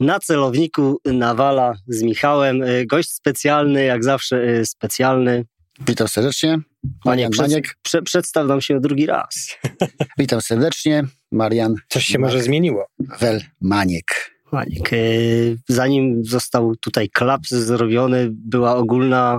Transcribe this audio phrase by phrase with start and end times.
[0.00, 2.62] Na celowniku Nawala z Michałem.
[2.62, 5.44] Y, Gość specjalny, jak zawsze y, specjalny.
[5.86, 6.58] Witam serdecznie.
[7.04, 7.76] Marian przed- Maniek.
[7.82, 9.58] Prze, przedstaw nam się drugi raz.
[10.18, 11.04] Witam serdecznie.
[11.32, 12.86] Marian Coś się może zmieniło.
[13.20, 14.30] Wel Maniek.
[14.52, 19.38] Maniek, y, zanim został tutaj klaps zrobiony, była ogólna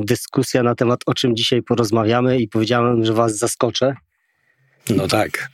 [0.00, 3.94] dyskusja na temat, o czym dzisiaj porozmawiamy i powiedziałem, że was zaskoczę.
[4.90, 5.48] No tak.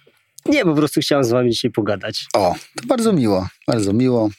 [0.47, 2.27] Nie, po prostu chciałem z wami dzisiaj pogadać.
[2.35, 4.31] O, to bardzo miło, bardzo miło.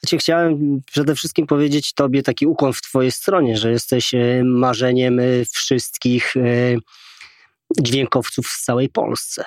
[0.00, 5.20] Znaczy, chciałem przede wszystkim powiedzieć tobie taki ukłon w twojej stronie, że jesteś e, marzeniem
[5.20, 6.40] e, wszystkich e,
[7.80, 9.44] dźwiękowców w całej Polsce.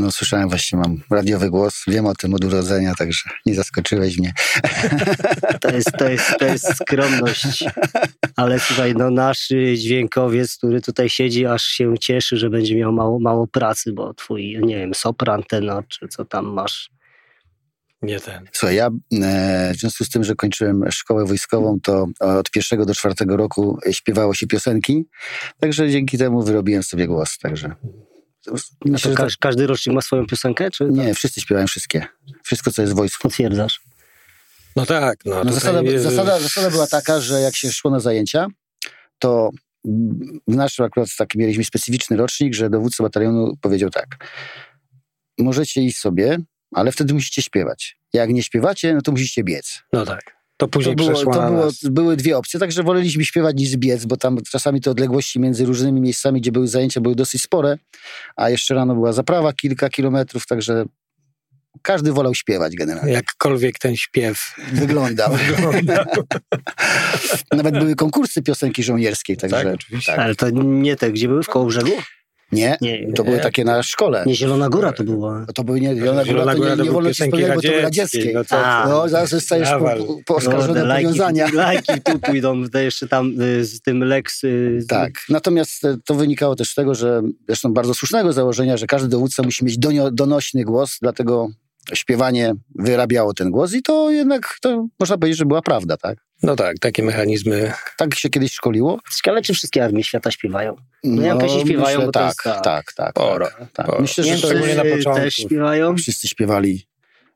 [0.00, 4.32] No słyszałem właśnie, mam radiowy głos, wiem o tym od urodzenia, także nie zaskoczyłeś mnie.
[5.60, 7.64] To jest, to jest, to jest skromność.
[8.36, 13.18] Ale słuchaj, no nasz dźwiękowiec, który tutaj siedzi, aż się cieszy, że będzie miał mało,
[13.18, 16.90] mało pracy, bo twój, nie wiem, sopran, tenor, czy co tam masz.
[18.02, 18.44] Nie ten.
[18.52, 18.90] Słuchaj, ja
[19.22, 23.78] e, w związku z tym, że kończyłem szkołę wojskową, to od pierwszego do czwartego roku
[23.90, 25.04] śpiewało się piosenki,
[25.60, 27.74] także dzięki temu wyrobiłem sobie głos, także...
[28.48, 28.50] A
[28.84, 32.06] Myślę, to że każ, każdy rocznik ma swoją piosenkę, czy nie, wszyscy śpiewają wszystkie.
[32.42, 33.22] Wszystko, co jest w wojsku.
[33.22, 33.80] potwierdzasz?
[34.76, 35.44] No tak, no.
[35.44, 38.46] No zasada, jest- zasada, zasada była taka, że jak się szło na zajęcia,
[39.18, 39.50] to
[40.48, 44.06] w naszym akurat taki mieliśmy specyficzny rocznik, że dowódca batalionu powiedział tak.
[45.38, 46.38] Możecie iść sobie,
[46.74, 47.96] ale wtedy musicie śpiewać.
[48.12, 49.82] Jak nie śpiewacie, no to musicie biec.
[49.92, 50.39] No tak.
[50.60, 51.84] To To, później było, przeszło to na było, nas.
[51.84, 56.00] były dwie opcje, także woleliśmy śpiewać niż biec, bo tam czasami te odległości między różnymi
[56.00, 57.78] miejscami, gdzie były zajęcia, były dosyć spore,
[58.36, 60.84] a jeszcze rano była zaprawa kilka kilometrów, także
[61.82, 63.12] każdy wolał śpiewać generalnie.
[63.12, 65.32] Jakkolwiek ten śpiew Wyglądał.
[65.36, 66.04] wygląda.
[67.56, 70.12] Nawet były konkursy piosenki żołnierskiej, także Tak, oczywiście.
[70.12, 70.20] tak.
[70.20, 71.90] Ale to nie te, gdzie były w Kołbrzegu?
[72.52, 73.42] Nie, Nie, to były nie.
[73.42, 74.22] takie na szkole.
[74.26, 75.46] nie Zielona Góra to była.
[75.54, 77.60] To były nie, Zielona Góra, Zielona to Góra nie, to nie były wolno ci bo
[77.62, 78.30] to były radzieckie.
[78.34, 78.88] No to, A.
[78.88, 81.48] No, zaraz zostajesz po, po, po oskarżony o lajki, powiązania.
[81.54, 84.44] lajki tu pójdą, to jeszcze tam y, z tym Lex.
[84.44, 88.76] y, z- Tak, natomiast e, to wynikało też z tego, że zresztą bardzo słusznego założenia,
[88.76, 91.48] że każdy dowódca musi mieć donio, donośny głos, dlatego
[91.94, 96.18] śpiewanie wyrabiało ten głos i to jednak, to można powiedzieć, że była prawda, tak?
[96.42, 97.72] no tak, takie mechanizmy.
[97.96, 98.98] Tak się kiedyś szkoliło.
[99.16, 100.76] Ciekawe, czy wszystkie armie świata śpiewają.
[101.04, 102.62] No, jakoś nie śpiewają, myślę, bo to tak, jest tak.
[102.64, 103.86] tak, tak, Sporo, tak, tak.
[103.86, 104.00] sporo.
[104.02, 105.22] Myślę, że to Szczególnie na początku.
[105.24, 105.96] też śpiewają.
[105.96, 106.86] wszyscy śpiewali.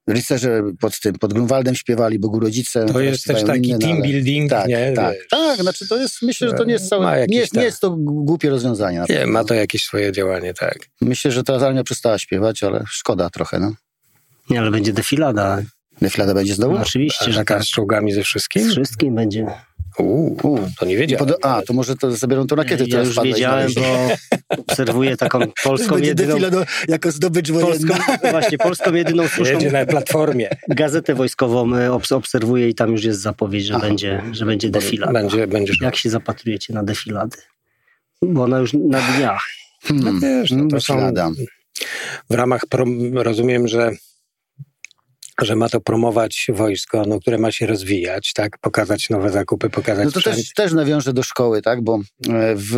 [0.08, 2.86] Rycerze pod tym, pod Grunwaldem śpiewali, Bogurodzice.
[2.86, 4.92] To jest też taki inne, no team building, Tak, nie?
[4.96, 5.26] tak, Wiesz.
[5.30, 5.60] tak.
[5.60, 7.64] Znaczy to jest, myślę, że to nie jest Ma całe, nie, jest, nie tak.
[7.64, 9.04] jest to głupie rozwiązanie.
[9.08, 10.78] Nie, ma to jakieś swoje działanie, tak.
[11.00, 13.72] Myślę, że teraz armia przestała śpiewać, ale szkoda trochę, no.
[14.50, 15.62] Nie, ale będzie defilada.
[16.02, 16.74] Defilada będzie znowu?
[16.74, 17.62] No, oczywiście, że tak.
[17.62, 18.70] z czołgami ze Z wszystkim?
[18.70, 19.46] wszystkim będzie.
[19.98, 20.36] Uuu,
[20.78, 21.26] to nie wiedziałem.
[21.26, 23.82] Pod, a, to może to zabiorą tą rakietę, Ja już wiedziałem, znaleźli.
[24.50, 26.34] bo obserwuję taką polską jedyną...
[26.34, 28.18] defilada jako zdobycz Polską, wojenna.
[28.30, 30.48] właśnie, polską jedyną słuszną Jedzie na platformie.
[30.68, 33.86] gazetę wojskową obs- obserwuję i tam już jest zapowiedź, że Aha.
[33.86, 35.12] będzie, że będzie defilada.
[35.12, 35.80] Będzie, będziesz...
[35.80, 37.36] Jak się zapatrujecie na defilady?
[38.22, 39.42] Bo ona już na dniach.
[39.82, 41.30] Hmm, wiesz, no to są- defilada.
[42.30, 43.90] w ramach, prom, rozumiem, że,
[45.42, 48.58] że ma to promować wojsko, no, które ma się rozwijać, tak?
[48.58, 50.36] Pokazać nowe zakupy, pokazać No to sprzęt.
[50.36, 51.82] też, też nawiążę do szkoły, tak?
[51.82, 52.00] Bo e,
[52.56, 52.76] w,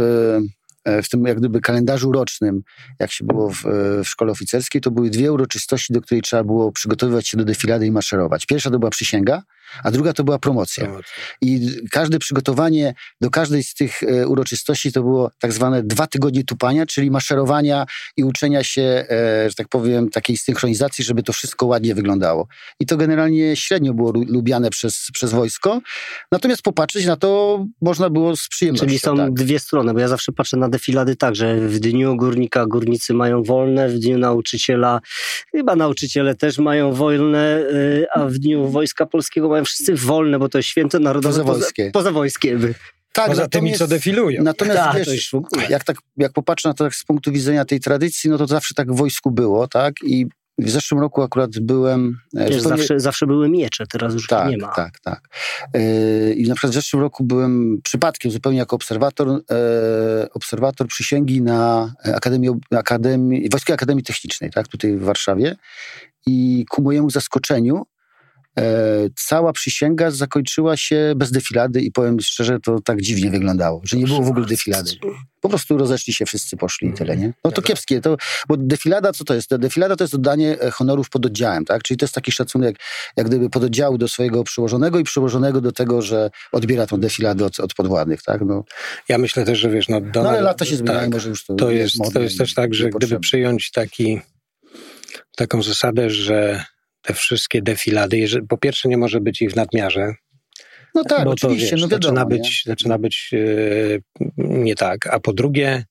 [0.85, 2.63] e, w tym jak gdyby kalendarzu rocznym,
[3.01, 6.45] jak się było w, e, w szkole oficerskiej, to były dwie uroczystości, do której trzeba
[6.45, 8.47] było przygotowywać się do defilady i maszerować.
[8.47, 9.43] Pierwsza to była przysięga,
[9.85, 10.89] a druga to była promocja.
[11.43, 16.45] I każde przygotowanie do każdej z tych e, uroczystości to było tak zwane dwa tygodnie
[16.45, 19.07] tupania, czyli maszerowania i uczenia się, e,
[19.49, 22.49] że tak powiem, takiej synchronizacji, żeby to wszystko ładnie wyglądało.
[22.81, 25.81] I to generalnie średnio było lu- lubiane przez, przez wojsko.
[26.33, 28.87] Natomiast popatrzeć na to można było z przyjemnością.
[28.87, 29.33] Czyli są tak.
[29.33, 33.43] dwie strony, bo ja zawsze patrzę na defilady tak, że w dniu górnika górnicy mają
[33.43, 35.01] wolne, w dniu nauczyciela
[35.53, 40.49] chyba nauczyciele też mają wolne, y, a w dniu Wojska Polskiego mają wszyscy wolne, bo
[40.49, 41.85] to jest święto narodowe Pozawojskie.
[41.85, 42.59] Poza, pozawojskie.
[43.13, 44.43] Tak, Poza tymi, co defilują.
[44.43, 45.33] Natomiast Tak, wiesz,
[45.69, 48.75] jak, tak, jak popatrzę na to tak z punktu widzenia tej tradycji, no to zawsze
[48.75, 49.95] tak w wojsku było, tak?
[50.05, 50.27] I
[50.59, 52.19] w zeszłym roku akurat byłem...
[52.37, 54.69] e, Wiesz, zupełnie- zawsze, zawsze były miecze, teraz już Tak, nie ma.
[54.75, 55.29] tak, tak.
[55.75, 61.43] Yy, I na przykład w zeszłym roku byłem przypadkiem zupełnie jako obserwator, e, obserwator przysięgi
[61.43, 65.57] na Akademii, Akademii, Wojskiej Akademii Technicznej, tak, tutaj w Warszawie.
[66.27, 67.87] I ku mojemu zaskoczeniu
[69.17, 74.07] cała przysięga zakończyła się bez defilady i powiem szczerze, to tak dziwnie wyglądało, że nie
[74.07, 74.91] było w ogóle defilady.
[75.41, 77.33] Po prostu rozeszli się wszyscy, poszli i tyle, nie?
[77.45, 78.17] No to kiepskie, to,
[78.49, 79.57] bo defilada, co to jest?
[79.57, 81.83] Defilada to jest oddanie e, honorów pod oddziałem, tak?
[81.83, 82.77] Czyli to jest taki szacunek,
[83.17, 87.61] jak gdyby pododdziału do swojego przełożonego i przełożonego do tego, że odbiera tą defiladę od,
[87.61, 88.41] od podwładnych, tak?
[88.41, 88.65] No,
[89.09, 91.55] Ja myślę też, że wiesz, no, no ale lata się zmieniają, tak, może już to,
[91.55, 94.21] To jest, modne to jest też tak, że gdyby przyjąć taki,
[95.37, 96.65] taką zasadę, że
[97.07, 100.15] te wszystkie defilady, po pierwsze nie może być ich w nadmiarze,
[100.95, 102.03] No tak, bo oczywiście, to, wiesz, no wiadomo.
[102.03, 102.29] zaczyna nie?
[102.29, 103.99] być, zaczyna być e,
[104.39, 105.85] nie tak, a po drugie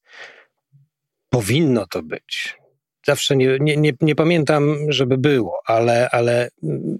[1.29, 2.57] powinno to być.
[3.05, 6.97] Zawsze nie, nie, nie, nie pamiętam, żeby było, ale, ale mm,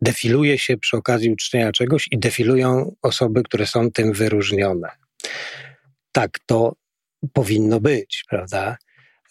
[0.00, 4.88] defiluje się przy okazji uczczenia czegoś i defilują osoby, które są tym wyróżnione.
[6.12, 6.72] Tak to
[7.32, 8.76] powinno być, prawda?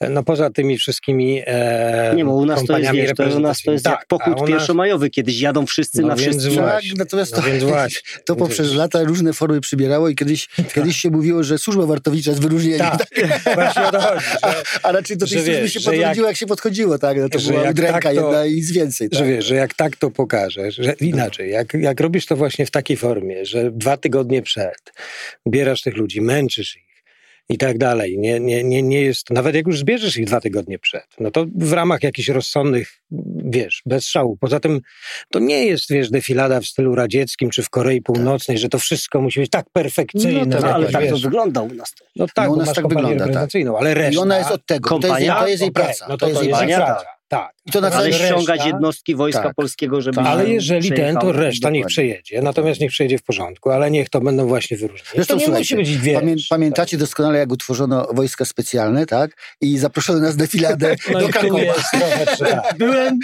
[0.09, 3.61] No poza tymi wszystkimi e, Nie, bo u nas to jest, wiesz, to u nas
[3.61, 3.97] to jest reprezentacyjnymi.
[3.99, 6.59] jak pochód Tak, a u nas- pierwszomajowy, kiedyś jadą wszyscy No na więc wszystkich.
[6.65, 7.99] Tak, natomiast No to, więc właśnie.
[8.25, 8.77] to poprzez Wiesz.
[8.77, 12.79] lata różne formy przybierało i kiedyś, kiedyś się mówiło, że służba wartownicza jest wyróżnieniem.
[12.79, 13.07] Tak,
[13.55, 14.37] właśnie o to chodzi, że,
[14.83, 17.17] A raczej do tej służby wiesz, się podchodziło, jak, się podchodziło, tak?
[17.17, 19.09] No to że była jak udręka tak, jedna i nic więcej.
[19.09, 19.19] Tak?
[19.19, 22.71] że wiesz, że jak tak to pokażesz, że inaczej, jak, jak robisz to właśnie w
[22.71, 24.93] takiej formie, że dwa tygodnie przed
[25.47, 26.86] bierasz tych ludzi, męczysz ich
[27.49, 30.79] i tak dalej, nie, nie, nie, nie jest, nawet jak już zbierzesz ich dwa tygodnie
[30.79, 33.01] przed, no to w ramach jakichś rozsądnych,
[33.45, 34.37] wiesz, bez szału.
[34.37, 34.81] Poza tym
[35.31, 39.21] to nie jest, wiesz, defilada w stylu radzieckim czy w Korei Północnej, że to wszystko
[39.21, 40.45] musi być tak perfekcyjne.
[40.45, 41.23] No tak, No, ale jakoś, tak to wiesz.
[41.23, 41.93] wygląda u nas.
[42.15, 43.49] No tak, No u nas tak wygląda, tak.
[43.79, 44.13] ale reszta...
[44.13, 44.89] I ona jest od tego.
[44.89, 45.41] To jest, jej- Kompania?
[45.41, 46.05] to jest jej praca.
[46.09, 47.05] No to, to jest jej kompania, praca.
[47.27, 47.56] Tak.
[47.67, 49.55] I to na Ale ściągać reszta- jednostki wojska tak.
[49.55, 50.15] polskiego, żeby...
[50.15, 50.25] Tak.
[50.27, 51.85] Ale jeżeli ten, to reszta niech dokładnie.
[51.85, 52.41] przejedzie.
[52.41, 55.11] Natomiast niech przejedzie w porządku, ale niech to będą właśnie wyróżnienia.
[55.15, 59.31] Zresztą to nie musi być wiesz, Pamię, pamiętacie doskonale, jak utworzono wojska specjalne, tak?
[59.61, 61.73] I zaproszono nas defiladę No do i tu Krakowa.
[62.39, 62.77] tak.
[62.77, 63.19] Byłem,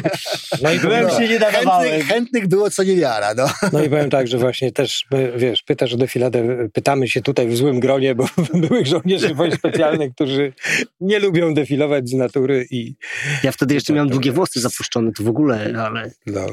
[0.62, 1.88] No i byłem powiem, się nie nadawałem.
[1.88, 3.46] Chętnych, chętnych było co niewiara, no.
[3.72, 5.06] no i powiem tak, że właśnie też,
[5.36, 10.14] wiesz, pytasz o defiladę, pytamy się tutaj w złym gronie, bo byłych żołnierzy wojsk specjalnych,
[10.14, 10.52] którzy
[11.00, 12.94] nie lubią defilować z natury i
[13.42, 16.46] Ja wtedy jeszcze miałem długie włosy zapuszczone, to w ogóle, ale no.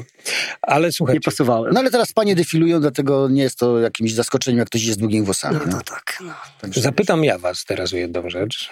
[0.62, 1.74] Ale nie słuchajcie, pasowałem.
[1.74, 5.00] No ale teraz panie defilują, dlatego nie jest to jakimś zaskoczeniem, jak ktoś jest z
[5.00, 5.56] długimi włosami.
[5.66, 5.80] No No.
[5.82, 6.18] tak.
[6.24, 6.34] No.
[6.60, 8.70] Także- zapytam ja was teraz o jedną rzecz,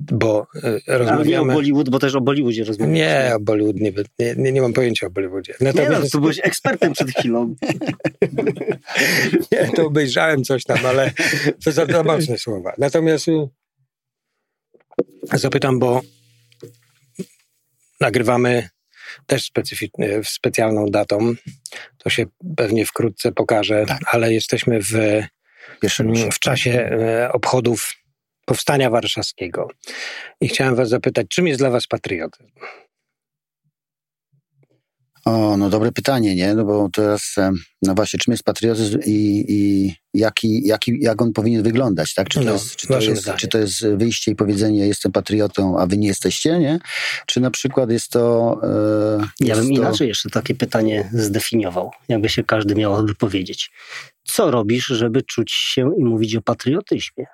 [0.00, 1.52] bo y, Ale nie o rozmawiamy...
[1.54, 2.96] Bollywood, bo też o Bollywoodzie rozmawiamy.
[2.98, 5.54] Nie, o Bollywood nie, nie, nie, nie mam pojęcia o Bollywoodzie.
[5.60, 7.54] Nie, no, Natomiast, to byłeś ekspertem przed chwilą.
[9.52, 11.12] Nie, to obejrzałem coś tam, ale
[11.64, 12.72] to za, za mocne słowa.
[12.78, 13.48] Natomiast y,
[15.32, 16.00] zapytam, bo
[18.00, 18.68] nagrywamy
[19.26, 21.34] też specyficznie, specjalną datą.
[21.98, 24.92] To się pewnie wkrótce pokaże, ale jesteśmy w,
[26.32, 27.94] w czasie e, obchodów
[28.44, 29.68] Powstania Warszawskiego.
[30.40, 32.50] I chciałem was zapytać, czym jest dla was patriotyzm?
[35.28, 36.54] O, no dobre pytanie, nie?
[36.54, 41.32] No bo teraz, em, no właśnie, czym jest patriotyzm i, i jaki, jaki, jak on
[41.32, 42.28] powinien wyglądać, tak?
[42.28, 45.78] Czy to, No, jest, czy, to jest, czy to jest wyjście i powiedzenie jestem patriotą,
[45.78, 46.78] a wy nie jesteście, nie?
[47.26, 48.56] Czy na przykład jest to...
[48.62, 53.70] E, Ja bym to, inaczej jeszcze takie pytanie zdefiniował, jakby się każdy miał wypowiedzieć.
[54.24, 57.24] Co robisz, żeby czuć się i mówić o patriotyzmie?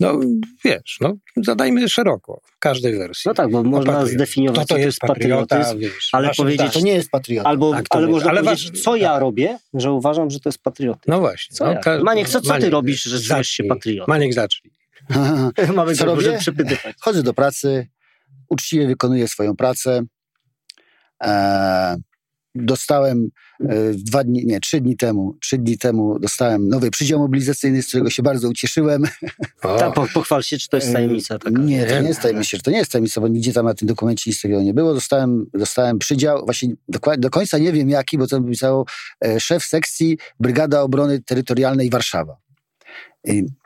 [0.00, 0.20] No
[0.64, 3.22] wiesz, no zadajmy szeroko, w każdej wersji.
[3.28, 4.14] No tak, bo można patriotyzm.
[4.16, 6.72] zdefiniować, to to jest patriota, patriotyzm, wiesz, ale powiedzieć- zdanie.
[6.72, 7.48] To nie jest patriota.
[7.48, 9.20] Albo, Tak, ale wiesz, można ale powiedzieć, wasz- co ja tak.
[9.20, 11.04] robię, że uważam, że to jest patriotyzm.
[11.10, 11.56] No właśnie.
[11.56, 11.78] Co no, ja?
[11.80, 14.12] ka- Maniek, co- co ty Maniek, robisz, że czujesz się patriotą?
[14.12, 14.72] Maniek, zacznij.
[15.76, 16.16] Mamy Co robię?
[16.26, 16.96] może przepytywać.
[17.00, 17.86] Chodzę do pracy,
[18.48, 20.02] uczciwie wykonuję swoją pracę.
[21.24, 21.96] E,
[22.54, 23.28] dostałem
[23.60, 27.88] e, dwa dni, nie, trzy dni temu, trzy dni temu dostałem nowy przydział mobilizacyjny, z
[27.88, 29.04] którego się bardzo ucieszyłem.
[29.60, 31.60] Ta, po, pochwal się, czy to jest tajemnica taka.
[31.60, 33.88] Nie, to nie jest tajemnica, że to nie jest tajemnica, bo nigdzie tam na tym
[33.88, 34.94] dokumencie nic takiego nie było.
[34.94, 36.74] Dostałem, dostałem przydział, właśnie
[37.18, 38.84] do końca nie wiem jaki, bo tam pisało
[39.24, 42.36] e, szef sekcji Brygada Obrony Terytorialnej Warszawa.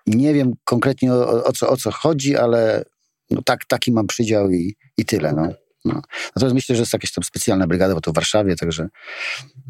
[0.06, 2.84] Nie wiem konkretnie o, o, o, co, o co chodzi, ale
[3.30, 5.32] no tak, taki mam przydział i, i tyle.
[5.32, 5.65] No.
[5.86, 6.02] No.
[6.36, 8.88] Natomiast myślę, że jest jakaś tam specjalna brygada, bo to w Warszawie, także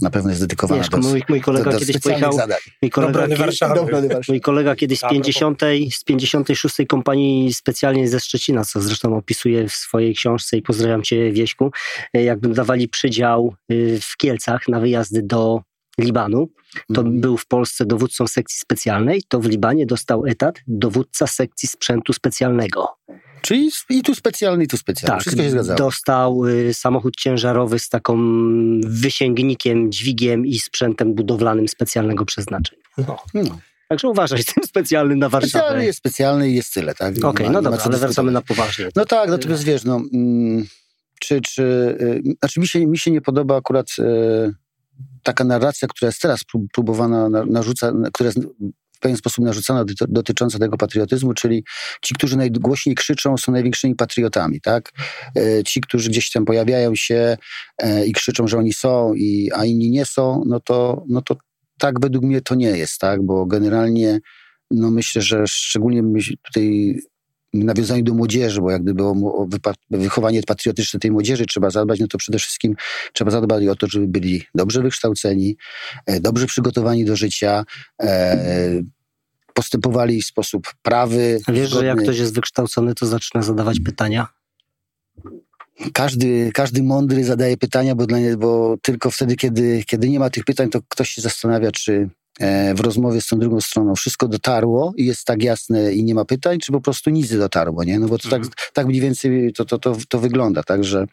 [0.03, 2.59] na pewno jest dedykowana Wiesz, do, mój, mój do, kolega do kiedyś specjalnych pojechał, zadań.
[2.83, 3.39] mój kolega, kiedyś.
[3.39, 4.21] Do Warszawy.
[4.29, 5.61] mój kolega kiedyś z A propos- 50,
[5.95, 11.33] z 56 kompanii specjalnie ze Szczecina, co zresztą opisuje w swojej książce i pozdrawiam cię
[11.33, 11.71] Wieśku,
[12.15, 15.61] e, jakby dawali przydział y, w Kielcach na wyjazdy do
[16.01, 16.49] Libanu,
[16.95, 17.21] to Mhm.
[17.21, 22.89] był w Polsce dowódcą sekcji specjalnej, to w Libanie dostał etat dowódca sekcji sprzętu specjalnego.
[23.43, 25.13] Czyli i tu specjalny, i tu specjalny.
[25.13, 25.79] Tak, Wszystko się zgadzało.
[25.79, 28.17] dostał y, samochód ciężarowy z taką
[28.85, 32.83] wysięgnikiem, dźwigiem i sprzętem budowlanym specjalnego przeznaczenia.
[32.99, 33.17] no.
[33.35, 33.59] No.
[33.89, 35.49] Także uważaj, jestem specjalny na Warszawę.
[35.51, 37.15] Specjalny Okej, jest specjalny i jest tyle, tak?
[37.15, 38.89] Nie no ma- nie dobra, ale wracamy na poważnie.
[38.97, 40.67] No tak, natomiast wiesz, no, mm,
[41.21, 41.63] czy, czy,
[42.01, 44.55] y, znaczy mi się, mi się nie podoba akurat y,
[45.23, 48.39] taka narracja, która jest teraz prób- próbowana, na, narzuca, która jest
[48.97, 51.65] w pewien sposób narzucana doty- dotycząca tego patriotyzmu, czyli
[52.03, 54.93] ci, którzy najgłośniej krzyczą, są największymi patriotami, tak?
[55.39, 57.37] Y, Ci, którzy gdzieś tam pojawiają się
[57.85, 61.37] y, i krzyczą, że oni są, i, a inni nie są, no to, no to
[61.79, 63.23] tak według mnie to nie jest, tak?
[63.23, 64.21] Bo generalnie
[64.71, 66.03] no myślę, że szczególnie
[66.43, 66.97] tutaj
[67.55, 69.49] nawiązaniu do młodzieży, bo jak gdyby o, o
[69.91, 72.77] wychowanie patriotyczne tej młodzieży trzeba zadbać, no to przede wszystkim
[73.13, 75.57] trzeba zadbać o to, żeby byli dobrze wykształceni,
[76.07, 77.65] e, dobrze przygotowani do życia,
[78.03, 78.83] e,
[79.55, 81.39] postępowali w sposób prawy.
[81.49, 81.81] Wiesz, zgodny.
[81.81, 84.29] że jak ktoś jest wykształcony, to zaczyna zadawać pytania?
[85.93, 90.45] Każdy, każdy mądry zadaje pytania, bo, dla, bo tylko wtedy, kiedy, kiedy nie ma tych
[90.45, 92.09] pytań, to ktoś się zastanawia, czy,
[92.75, 96.25] w rozmowie z tą drugą stroną wszystko dotarło i jest tak jasne i nie ma
[96.25, 97.99] pytań, czy po prostu nic nie dotarło, nie?
[97.99, 98.51] No bo to tak, mhm.
[98.51, 101.07] tak, tak mniej więcej to, to, to, to wygląda, tak, że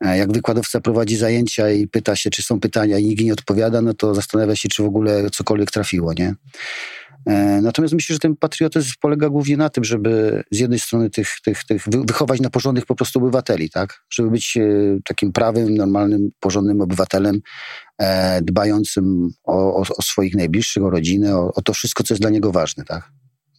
[0.00, 3.82] e, jak wykładowca prowadzi zajęcia i pyta się, czy są pytania i nikt nie odpowiada,
[3.82, 6.34] no to zastanawia się, czy w ogóle cokolwiek trafiło, nie?
[7.26, 11.28] E, natomiast myślę, że ten patriotyzm polega głównie na tym, żeby z jednej strony tych,
[11.44, 14.04] tych, tych wychować na porządnych po prostu obywateli, tak?
[14.10, 14.58] Żeby być
[15.04, 17.40] takim prawym, normalnym, porządnym obywatelem,
[17.98, 22.22] e, dbającym o, o, o, swoich najbliższych, o rodzinę, o, o, to wszystko, co jest
[22.22, 23.10] dla niego ważne, tak?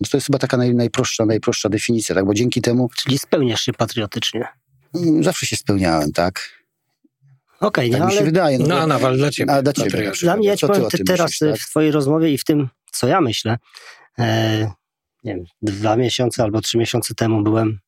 [0.02, 2.26] Więc to jest chyba taka naj, najprostsza, najprostsza definicja, tak?
[2.26, 2.90] Bo dzięki temu...
[2.96, 4.48] Czyli spełniasz się patriotycznie?
[4.96, 6.50] Mm, zawsze się spełniałem, tak?
[7.60, 8.60] Okej, okay, tak no, mi się wydaje.
[8.60, 9.52] No, no a Nawal dla ciebie.
[9.52, 10.12] A dla ciebie.
[10.22, 11.60] Dla mnie, ja ci powiem, ty teraz myślisz, tak?
[11.60, 13.58] w twojej rozmowie i w tym, co ja myślę,
[14.20, 14.72] e,
[15.24, 17.80] nie wiem, dwa miesiące albo trzy miesiące temu byłem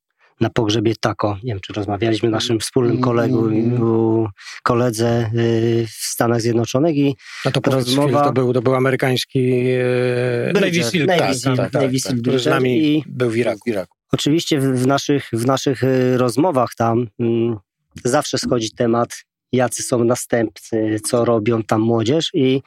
[0.41, 1.37] na pogrzebie Tako.
[1.43, 4.27] Nie wiem, czy rozmawialiśmy naszym wspólnym kolegu, mm.
[4.63, 8.23] koledze y, w Stanach Zjednoczonych i no to rozmowa...
[8.23, 9.63] to był, to był amerykański
[10.49, 13.71] e, Navy Seal, tak, Seal, tak, tak, Seal, który z nami i był w Iraku.
[14.11, 17.57] Oczywiście w naszych, w naszych y, rozmowach tam mm,
[18.03, 22.61] zawsze schodzi temat, jacy są następcy, co robią tam młodzież i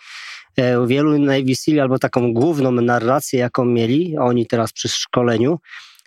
[0.87, 5.59] wielu Navy Seal albo taką główną narrację, jaką mieli oni teraz przy szkoleniu,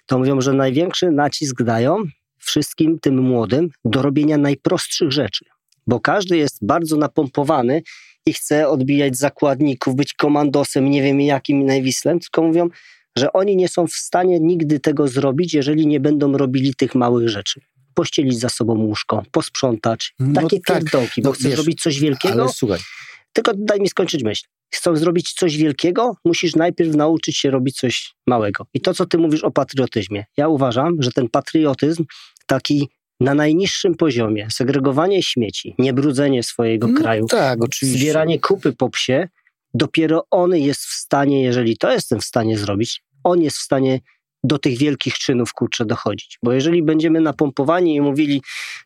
[0.06, 1.98] to mówią, że największy nacisk dają
[2.38, 5.46] wszystkim tym młodym do robienia najprostszych rzeczy,
[5.88, 7.82] bo każdy jest bardzo napompowany
[8.26, 12.70] i chce odbijać zakładników, być komandosem, nie wiem jakim najwislem, tylko mówią,
[13.18, 17.30] że oni nie są w stanie nigdy tego zrobić, jeżeli nie będą robili tych małych
[17.30, 17.62] rzeczy.
[17.94, 22.00] Pościelić za sobą łóżko, posprzątać, no takie tak, pierdołki, bo no, chcesz wiesz, zrobić coś
[22.00, 22.42] wielkiego.
[22.42, 22.80] Ale słuchaj.
[23.34, 28.16] Tylko daj mi skończyć myśl chcą zrobić coś wielkiego, musisz najpierw nauczyć się robić coś
[28.28, 28.66] małego.
[28.74, 30.26] I to, co ty mówisz o patriotyzmie.
[30.38, 32.06] Ja uważam, że ten patriotyzm
[32.46, 39.28] taki na najniższym poziomie, segregowanie śmieci, niebrudzenie swojego no, kraju, tak, zbieranie kupy po psie,
[39.74, 44.00] dopiero on jest w stanie, jeżeli to jestem w stanie zrobić, on jest w stanie
[44.44, 46.40] do tych wielkich czynów, kurczę, dochodzić.
[46.44, 48.42] Bo jeżeli będziemy napompowani i mówili,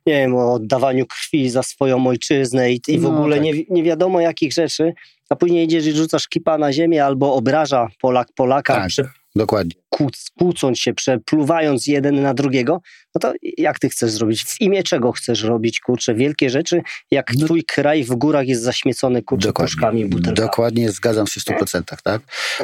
[0.06, 3.46] nie wiem, o oddawaniu krwi za swoją ojczyznę i, i w no, ogóle tak.
[3.46, 4.94] nie, nie wiadomo jakich rzeczy,
[5.30, 9.72] a później idziesz i rzucasz kipa na ziemię albo obraża Polak Polaka, tak, prze, dokładnie.
[9.90, 12.82] Kłóc, kłócąc się, przepluwając jeden na drugiego,
[13.16, 14.44] no to jak ty chcesz zrobić?
[14.44, 18.62] W imię czego chcesz robić, kurczę, wielkie rzeczy, jak no, twój kraj w górach jest
[18.62, 20.48] zaśmiecony, kurczę, dokładnie, puszkami, butelkami.
[20.48, 22.02] Dokładnie, zgadzam się w 100%, tak?
[22.02, 22.22] tak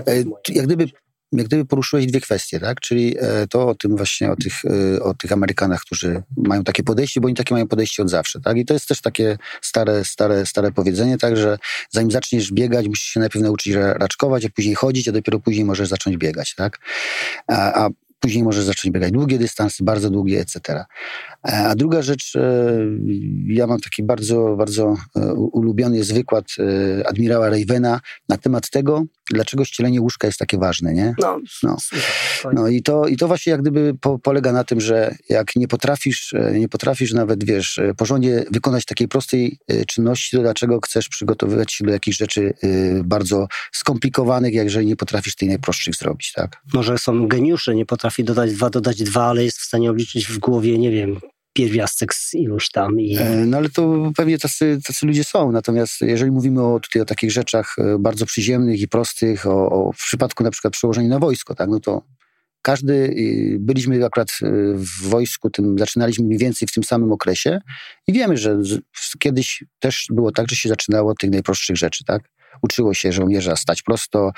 [0.08, 0.88] e, jak gdyby
[1.38, 2.82] jak gdyby poruszyłeś dwie kwestie, tak?
[2.82, 6.84] Czyli e, to o tym właśnie, o tych, e, o tych Amerykanach, którzy mają takie
[6.84, 8.58] podejście, bo oni takie mają podejście od zawsze, tak?
[8.58, 11.58] I to jest też takie stare, stare, stare powiedzenie, tak, że
[11.90, 15.88] zanim zaczniesz biegać, musisz się najpierw nauczyć raczkować, a później chodzić, a dopiero później możesz
[15.88, 16.80] zacząć biegać, tak?
[17.48, 17.90] A, a
[18.24, 20.60] później możesz zacząć biegać długie dystanse, bardzo długie, etc.
[20.70, 20.86] E,
[21.44, 22.34] a druga rzecz,
[23.48, 24.96] ja mam taki bardzo, bardzo
[25.36, 26.46] ulubiony jest wykład
[27.06, 28.00] admirała Ravena
[28.30, 31.16] na temat tego, dlaczego ścielenie łóżka jest takie ważne, nie?
[31.20, 31.78] No, no.
[32.54, 35.68] no i, to, i to właśnie jak gdyby po, polega na tym, że jak nie
[35.68, 40.80] potrafisz, e, nie potrafisz nawet, wiesz, e, porządnie wykonać takiej prostej e, czynności, to dlaczego
[40.82, 42.54] chcesz przygotowywać się do jakichś rzeczy
[43.04, 46.62] bardzo skomplikowanych, jak jeżeli nie potrafisz tej najprostszych zrobić, tak?
[46.74, 50.40] Może są geniusze, nie potrafi dodać dwa, dodać dwa, ale jest w stanie obliczyć w
[50.40, 51.20] głowie, nie wiem,
[51.54, 53.00] pierwiastek z iluś tam.
[53.00, 53.18] I...
[53.18, 55.52] E, no ale to pewnie tacy, tacy ludzie są.
[55.52, 59.92] Natomiast jeżeli mówimy o, tutaj o takich rzeczach e, bardzo przyziemnych i prostych, o, o
[59.92, 62.02] w przypadku na przykład przełożenia na wojsko, tak, no to
[62.62, 63.16] każdy,
[63.60, 67.60] byliśmy akurat e, w wojsku, tym zaczynaliśmy mniej więcej w tym samym okresie
[68.08, 68.58] i wiemy, że
[69.20, 72.24] kiedyś też było tak, że się zaczynało od tych najprostszych rzeczy, tak?
[72.62, 74.32] Uczyło się żołnierza stać prosto,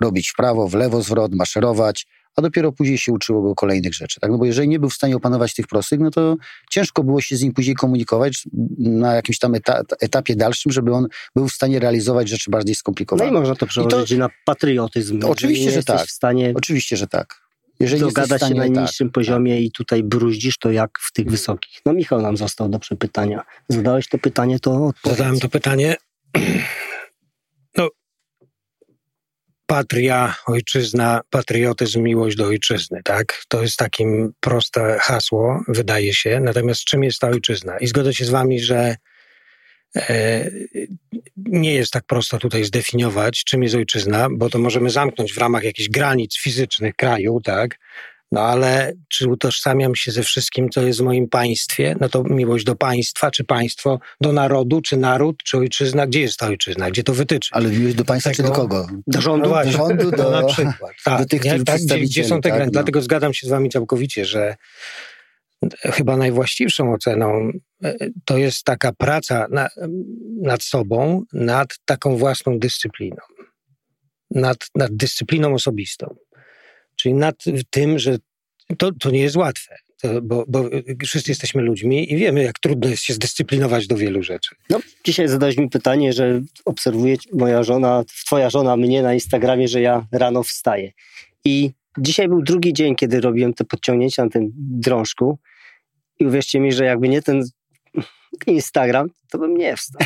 [0.00, 4.20] robić w prawo, w lewo zwrot, maszerować, a dopiero później się uczyło go kolejnych rzeczy.
[4.20, 4.30] Tak?
[4.30, 6.36] No bo jeżeli nie był w stanie opanować tych prostych, no to
[6.70, 8.44] ciężko było się z nim później komunikować
[8.78, 13.30] na jakimś tam eta etapie dalszym, żeby on był w stanie realizować rzeczy bardziej skomplikowane.
[13.30, 15.20] No i można to przełożyć to, na patriotyzm.
[15.24, 16.06] Oczywiście, że tak.
[16.06, 17.42] W stanie oczywiście, że tak.
[17.80, 19.62] Jeżeli stanie, się na najniższym tak, poziomie tak.
[19.62, 21.80] i tutaj bruździsz, to jak w tych wysokich.
[21.86, 23.42] No Michał nam został do przepytania.
[23.68, 25.18] Zadałeś to pytanie, to odpowiedz.
[25.18, 25.96] Zadałem to pytanie.
[29.72, 33.42] Patria, ojczyzna, patriotyzm, miłość do ojczyzny, tak?
[33.48, 36.40] To jest takim proste hasło, wydaje się.
[36.40, 37.78] Natomiast czym jest ta ojczyzna?
[37.78, 38.96] I zgodzę się z wami, że
[39.96, 40.50] e,
[41.36, 45.64] nie jest tak prosto tutaj zdefiniować, czym jest ojczyzna, bo to możemy zamknąć w ramach
[45.64, 47.78] jakichś granic fizycznych kraju, tak?
[48.32, 51.96] No ale czy utożsamiam się ze wszystkim, co jest w moim państwie?
[52.00, 56.06] No to miłość do państwa, czy państwo do narodu, czy naród, czy ojczyzna?
[56.06, 56.90] Gdzie jest ta ojczyzna?
[56.90, 57.50] Gdzie to wytyczy?
[57.52, 58.86] Ale miłość do państwa, Tego- czy do kogo?
[59.06, 59.50] Do rządu?
[59.50, 60.92] No do rządu, no do- na przykład.
[61.04, 62.66] Tak, do tych, którzy tak gdzie, gdzie są te tak, granice.
[62.66, 62.72] no.
[62.72, 64.56] Dlatego zgadzam się z wami całkowicie, że
[65.84, 67.50] chyba najwłaściwszą oceną
[67.84, 69.68] e, to jest taka praca na,
[70.42, 73.16] nad sobą, nad taką własną dyscypliną.
[74.30, 76.16] Nad, nad dyscypliną osobistą.
[76.96, 78.16] Czyli nad tym, że
[78.78, 79.76] to, to nie jest łatwe.
[80.22, 80.64] Bo, bo
[81.06, 84.54] wszyscy jesteśmy ludźmi i wiemy, jak trudno jest się zdyscyplinować do wielu rzeczy.
[84.70, 89.80] No, dzisiaj zadałeś mi pytanie, że obserwuje moja żona, twoja żona mnie na Instagramie, że
[89.80, 90.92] ja rano wstaję.
[91.44, 95.38] I dzisiaj był drugi dzień, kiedy robiłem te podciągnięcia na tym drążku.
[96.18, 97.42] I uwierzcie mi, że jakby nie ten
[98.46, 100.00] Instagram, to bym nie wstał.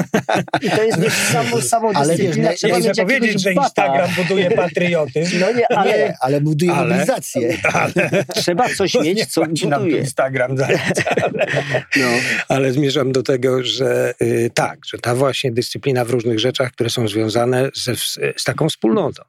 [0.62, 4.08] I to jest wiesz, samo, samo Ale wiesz, nie- Trzeba nie mieć chcę jakiegoś bata.
[4.16, 5.40] buduje patriotyzm.
[5.40, 7.56] No nie, ale Nie, ale buduje ale- mobilizację.
[7.72, 9.98] Ale, trzeba coś mieć, co buduje.
[9.98, 10.80] Instagram zaraz.
[11.96, 12.06] No.
[12.48, 16.90] Ale zmierzam do tego, że y, tak, że ta właśnie dyscyplina w różnych rzeczach, które
[16.90, 17.96] są związane ze,
[18.36, 19.22] z taką wspólnotą.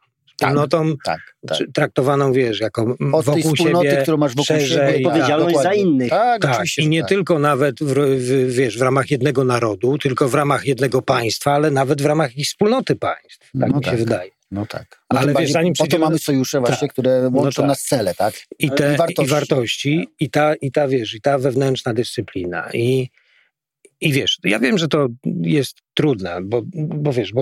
[0.50, 1.58] Wspólnotą Tak, tak.
[1.58, 4.88] czy- traktowaną, wiesz, jako Od tej wokół wspólnoty, siebie, którą masz wokół szerzej, siebie.
[4.88, 5.82] tak, Odpowiedzialność za dokładnie.
[5.82, 6.10] innych.
[6.10, 7.10] Tak, Tak, i nie tak.
[7.10, 11.72] tylko nawet w, w, wiesz, w ramach jednego narodu, tylko w ramach jednego państwa, ale
[11.72, 13.40] nawet w ramach jakiejś wspólnoty państw.
[13.40, 14.00] Tak No mi się tak.
[14.00, 14.32] wydaje.
[14.52, 15.02] No tak.
[15.10, 16.94] Ale Ale wiesz, zanim po to mamy sojusze właśnie, Tak.
[16.94, 17.68] które łączą tak.
[17.68, 18.34] nas cele, tak?
[18.60, 19.24] I te i wartości.
[19.24, 22.70] i, wartości, i, ta, i ta, wiesz, i ta wewnętrzna dyscyplina.
[22.74, 23.10] I,
[24.02, 25.08] I wiesz, ja wiem, że to
[25.42, 27.42] jest trudne, bo, bo wiesz, bo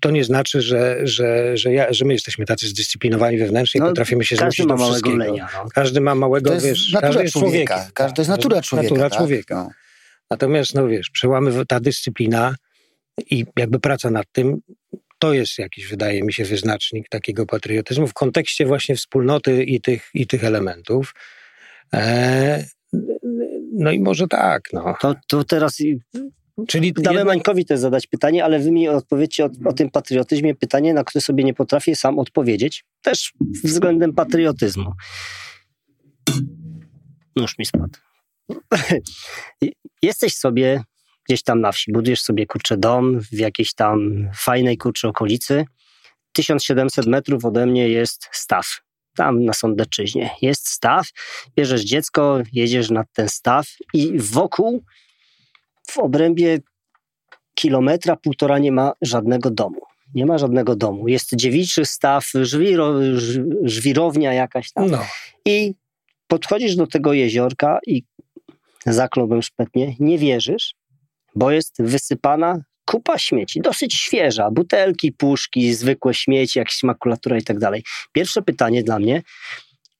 [0.00, 3.88] to nie znaczy, że, że, że, ja, że my jesteśmy tacy zdyscyplinowani wewnętrznie i No,
[3.88, 5.16] potrafimy się zmusić do wszystkiego.
[5.16, 5.48] lenia.
[5.54, 5.68] No.
[5.74, 7.74] Każdy ma małego, To jest wiesz, natura każdy jest człowieka.
[7.74, 7.92] człowiekiem.
[7.94, 8.88] Każdy- to jest Tak, natura człowieka.
[8.94, 9.18] Natura tak?
[9.18, 9.54] człowieka.
[9.54, 9.70] No.
[10.30, 12.54] Natomiast, no wiesz, przełamy ta dyscyplina
[13.30, 14.60] i jakby praca nad tym,
[15.18, 20.10] to jest jakiś, wydaje mi się, wyznacznik takiego patriotyzmu w kontekście właśnie wspólnoty i tych,
[20.14, 21.14] i tych elementów.
[21.94, 22.64] E,
[23.78, 24.94] no i może tak, no.
[25.00, 25.78] To, to teraz
[26.68, 30.54] Czyli damy jednak- Mańkowi też zadać pytanie, ale wy mi odpowiedzcie o, o tym patriotyzmie
[30.54, 32.84] pytanie, na które sobie nie potrafię sam odpowiedzieć.
[33.02, 33.32] Też
[33.64, 34.92] względem patriotyzmu.
[37.36, 37.98] Nóż mi spadł.
[40.02, 40.82] Jesteś sobie
[41.28, 45.64] gdzieś tam na wsi, budujesz sobie kurczę dom w jakiejś tam fajnej kurczę okolicy.
[46.32, 48.80] 1700 metrów ode mnie jest staw.
[49.16, 51.08] Tam na Sądeczyźnie jest staw.
[51.56, 54.84] Bierzesz dziecko, jedziesz nad ten staw i wokół
[55.90, 56.58] w obrębie
[57.54, 59.80] kilometra, półtora nie ma żadnego domu.
[60.14, 61.08] Nie ma żadnego domu.
[61.08, 62.94] Jest dziewiczy staw, żwiro,
[63.62, 64.90] żwirownia jakaś tam.
[64.90, 65.04] No,
[65.44, 65.74] I
[66.26, 68.02] podchodzisz do tego jeziorka i
[68.86, 70.74] zakląłbym szpetnie, nie wierzysz,
[71.34, 77.58] bo jest wysypana kupa śmieci, dosyć świeża, butelki, puszki, zwykłe śmieci, jakaś makulatura i tak
[77.58, 77.82] dalej.
[78.12, 79.22] Pierwsze pytanie dla mnie,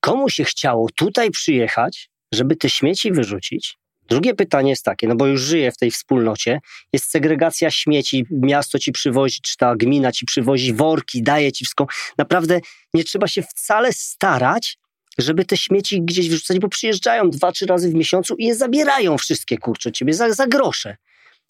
[0.00, 3.78] komu się chciało tutaj przyjechać, żeby te śmieci wyrzucić?
[4.08, 6.60] Drugie pytanie jest takie, no bo już żyję w tej wspólnocie,
[6.92, 11.86] jest segregacja śmieci, miasto ci przywozi, czy ta gmina ci przywozi worki, daje ci wszystko.
[12.18, 12.60] Naprawdę
[12.94, 14.78] nie trzeba się wcale starać,
[15.18, 19.18] żeby te śmieci gdzieś wyrzucać, bo przyjeżdżają dwa, trzy razy w miesiącu i je zabierają
[19.18, 20.96] wszystkie, kurczę, ciebie za, za grosze.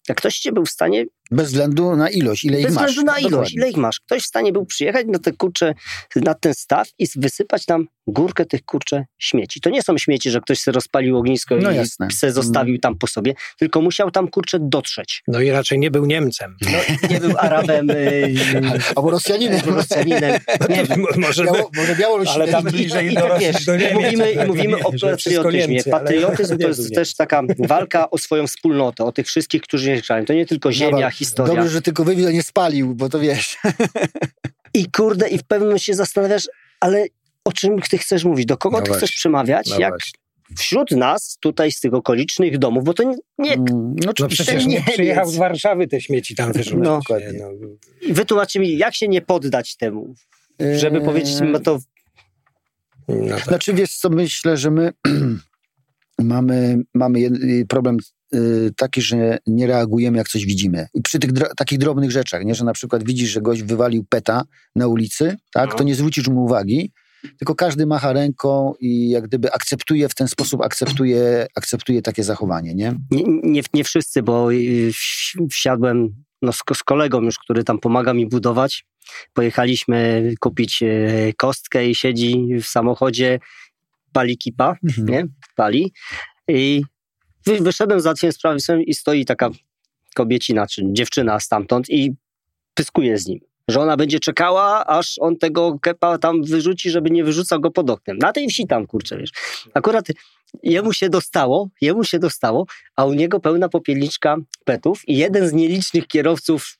[0.09, 2.89] Jak ktoś cię był w stanie, Bez względu na ilość, ile ich bez masz.
[2.89, 3.53] względu na No, ilość, dokładnie.
[3.57, 5.73] ile ich masz, ktoś w stanie był przyjechać na te kurcze,
[6.15, 9.61] na ten staw i wysypać tam górkę tych kurcze śmieci.
[9.61, 12.07] To nie są śmieci, że ktoś sobie rozpalił ognisko No i jasne.
[12.11, 15.23] se zostawił tam po sobie, tylko musiał tam kurczę dotrzeć.
[15.27, 16.55] no i raczej nie był Niemcem.
[16.61, 18.33] No, nie był Arabem, y,
[18.95, 19.59] Albo Rosjaninem.
[19.59, 20.39] albo Rosjaninem,
[20.69, 21.05] nie wiem.
[21.17, 22.41] Może Biało, może Białorusinem.
[22.41, 23.93] ale tam I- bliżej i do Rosji, wiesz, do Niemiec.
[23.93, 25.67] mówimy, tak, mówimy nie, o patriotyzmie.
[25.67, 29.89] Niemcy, Patriotyzm nie to jest też taka walka o swoją wspólnotę, o tych wszystkich, którzy
[29.91, 30.25] mieszkają.
[30.25, 31.55] To nie tylko ziemia, historia.
[31.55, 33.57] Dobrze, że tylko wywiad nie spalił, bo to wiesz.
[34.73, 36.47] I kurde, i w pewnym momencie się zastanawiasz,
[36.79, 37.05] ale
[37.45, 38.45] o czym ty chcesz mówić?
[38.45, 39.69] Do kogo No ty właśnie, chcesz przemawiać?
[39.69, 40.19] No jak właśnie.
[40.57, 44.65] wśród nas, tutaj z tych okolicznych domów, bo to nie, nie Mm, No No przecież
[44.65, 47.23] nie przyjechał z Warszawy te śmieci tam wyrzucać.
[47.39, 47.51] No.
[47.61, 47.67] no.
[48.13, 50.13] wytłumaczcie mi, jak się nie poddać temu,
[50.75, 51.79] żeby Eee, powiedzieć, no to
[53.07, 53.45] No tak.
[53.45, 54.91] Znaczy wiesz co, myślę, że my
[56.19, 57.97] mamy, mamy jed- problem
[58.77, 60.87] taki, że nie reagujemy jak coś widzimy.
[60.93, 64.05] I przy tych dro- takich drobnych rzeczach, nie, że na przykład widzisz, że gość wywalił
[64.09, 64.43] peta
[64.75, 65.75] na ulicy, tak, No.
[65.75, 66.91] to nie zwrócisz mu uwagi,
[67.37, 72.75] tylko każdy macha ręką i jak gdyby akceptuje w ten sposób, akceptuje, akceptuje takie zachowanie,
[72.75, 72.95] nie?
[73.11, 77.79] nie, nie, nie wszyscy, bo y, wsi- wsiadłem no, z, z kolegą już, który tam
[77.79, 78.85] pomaga mi budować.
[79.33, 80.87] Pojechaliśmy kupić e,
[81.37, 83.39] kostkę i siedzi w samochodzie,
[84.13, 85.27] pali kipa, nie?
[85.55, 85.93] Pali.
[86.47, 86.83] I
[87.45, 89.49] wyszedłem, załatwiłem sprawę i stoi taka
[90.15, 92.15] kobiecina, czy dziewczyna stamtąd i
[92.73, 93.39] pyskuje z nim.
[93.67, 97.89] że ona będzie czekała, aż on tego kepa tam wyrzuci, żeby nie wyrzucał go pod
[97.89, 98.17] oknem.
[98.17, 99.31] Na tej wsi tam, kurczę, wiesz.
[99.73, 100.07] Akurat
[100.63, 105.53] jemu się dostało, jemu się dostało, a u niego pełna popielniczka petów i jeden z
[105.53, 106.78] nielicznych kierowców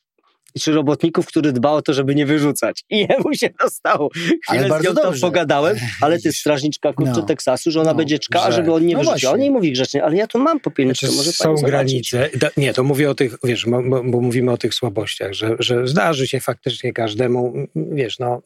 [0.60, 2.84] czy robotników, który dba o to, żeby nie wyrzucać.
[2.90, 4.10] I jemu się dostało.
[4.48, 7.22] Chwilę z nią tam pogadałem, ale ty strażniczka kurczę no.
[7.22, 8.58] Teksasu, że ona no, będzie czekała, że...
[8.58, 9.30] żeby on nie no wyrzucił.
[9.30, 12.30] On jej mówi grzecznie, ale ja tu mam popielniczkę, znaczy, może Są granice.
[12.36, 15.88] Da, nie, to mówię o tych, wiesz, bo, bo, mówimy o tych słabościach, że, że
[15.88, 18.42] zdarzy się faktycznie każdemu, wiesz, no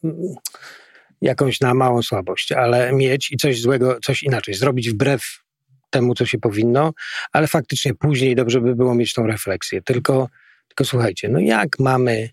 [1.22, 5.44] jakąś na małą słabość, ale mieć i coś złego, coś inaczej, zrobić wbrew
[5.90, 6.94] temu, co się powinno,
[7.32, 9.82] ale faktycznie później dobrze by było mieć tą refleksję.
[9.82, 10.30] Tylko
[10.76, 12.30] tylko słuchajcie, no jak mamy,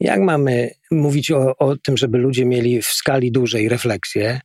[0.00, 4.40] jak mamy mówić o, o tym, żeby ludzie mieli w skali dużej refleksję,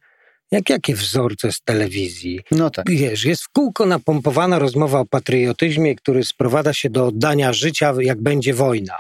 [0.52, 2.40] jak jakie wzorce z telewizji.
[2.52, 2.90] No tak.
[2.90, 8.22] Wiesz, jest w kółko napompowana rozmowa o patriotyzmie, który sprowadza się do oddania życia, jak
[8.22, 8.98] będzie wojna.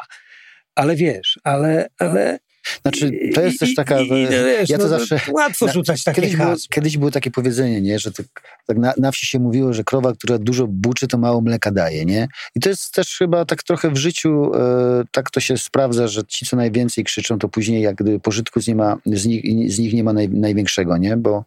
[0.75, 2.39] Ale wiesz, ale, ale
[2.81, 4.01] znaczy, to jest też taka...
[4.01, 5.19] I, i, wiesz, ja to no, zawsze...
[5.31, 7.99] Łatwo rzucać takie kiedyś było, kiedyś było takie powiedzenie, nie?
[7.99, 8.23] że to,
[8.67, 12.05] tak na, na, wsi się mówiło, że krowa, która dużo buczy, to mało mleka daje.
[12.05, 12.27] Nie?
[12.55, 16.21] I to jest też chyba tak trochę w życiu, e, tak to się sprawdza, że
[16.27, 19.79] ci, co najwięcej krzyczą, to później jak gdyby pożytku z, nie ma, z, nich, z
[19.79, 21.17] nich nie ma naj, największego, nie?
[21.17, 21.45] Bo,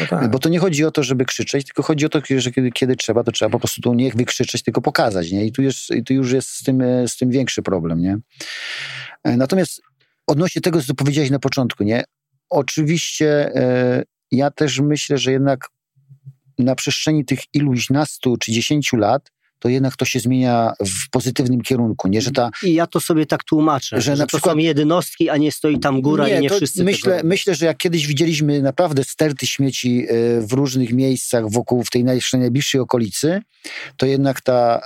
[0.00, 0.30] no tak.
[0.30, 2.96] bo to nie chodzi o to, żeby krzyczeć, tylko chodzi o to, że kiedy, kiedy
[2.96, 5.32] trzeba, to trzeba po prostu tu nie wykrzyczeć, tylko pokazać.
[5.32, 5.46] Nie?
[5.46, 8.00] I tu, jest, i tu już jest z tym, z tym większy problem.
[8.00, 8.18] Nie?
[9.24, 9.82] E, natomiast
[10.28, 12.04] odnośnie tego, co powiedziałeś na początku, nie?
[12.50, 15.68] Oczywiście e, ja też myślę, że jednak
[16.58, 21.60] na przestrzeni tych iluś nastu czy dziesięciu lat to jednak to się zmienia w pozytywnym
[21.60, 22.50] kierunku, nie, że ta...
[22.62, 25.78] I ja to sobie tak tłumaczę, że, że na przykład są jednostki, a nie stoi
[25.78, 27.28] tam góra nie, i nie wszyscy myślę, tego...
[27.28, 32.04] myślę, że jak kiedyś widzieliśmy naprawdę sterty śmieci e, w różnych miejscach wokół, w tej
[32.04, 33.40] najbliższej okolicy,
[33.96, 34.80] to jednak ta,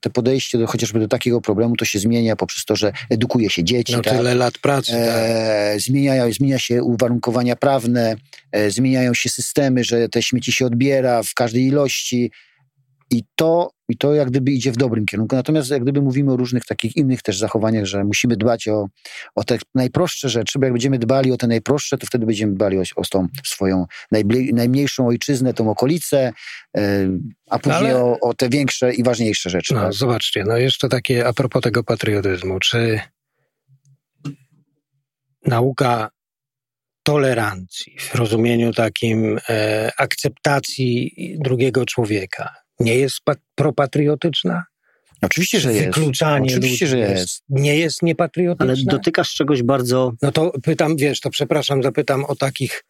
[0.00, 3.64] te podejście do, chociażby do takiego problemu to się zmienia poprzez to, że edukuje się
[3.64, 3.92] dzieci.
[3.92, 4.16] No tak?
[4.16, 4.92] tyle lat pracy.
[4.96, 5.80] E, tak.
[5.80, 8.16] zmieniają, zmienia się uwarunkowania prawne,
[8.52, 12.30] e, zmieniają się systemy, że te śmieci się odbiera w każdej ilości,
[13.10, 15.36] i to, I to jak gdyby idzie w dobrym kierunku.
[15.36, 18.86] Natomiast jak gdyby mówimy o różnych takich innych też zachowaniach, że musimy dbać o,
[19.34, 22.78] o te najprostsze rzeczy, bo jak będziemy dbali o te najprostsze, to wtedy będziemy dbali
[22.78, 23.86] o, o tą swoją
[24.52, 26.32] najmniejszą ojczyznę, tą okolicę,
[26.74, 26.82] yy,
[27.50, 28.04] a później Ale...
[28.04, 29.74] o, o, te większe i ważniejsze rzeczy.
[29.74, 29.92] No, tak?
[29.92, 32.58] zobaczcie, no jeszcze takie a propos tego patriotyzmu.
[32.58, 33.00] Czy
[35.46, 36.10] nauka
[37.02, 43.20] tolerancji w rozumieniu takim e, akceptacji drugiego człowieka nie jest
[43.54, 44.64] propatriotyczna?
[45.22, 45.86] Oczywiście, że jest.
[45.86, 47.42] Wykluczanie Oczywiście, ludzi że jest.
[47.48, 48.72] Nie jest niepatriotyczne.
[48.72, 50.12] Ale dotykasz czegoś bardzo...
[50.22, 52.84] No to pytam, wiesz, to przepraszam, zapytam o takich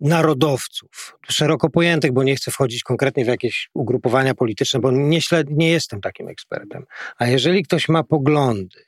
[0.00, 5.50] narodowców, szeroko pojętych, bo nie chcę wchodzić konkretnie w jakieś ugrupowania polityczne, bo nie, śled,
[5.50, 6.84] nie jestem takim ekspertem.
[7.18, 8.84] A jeżeli ktoś ma poglądy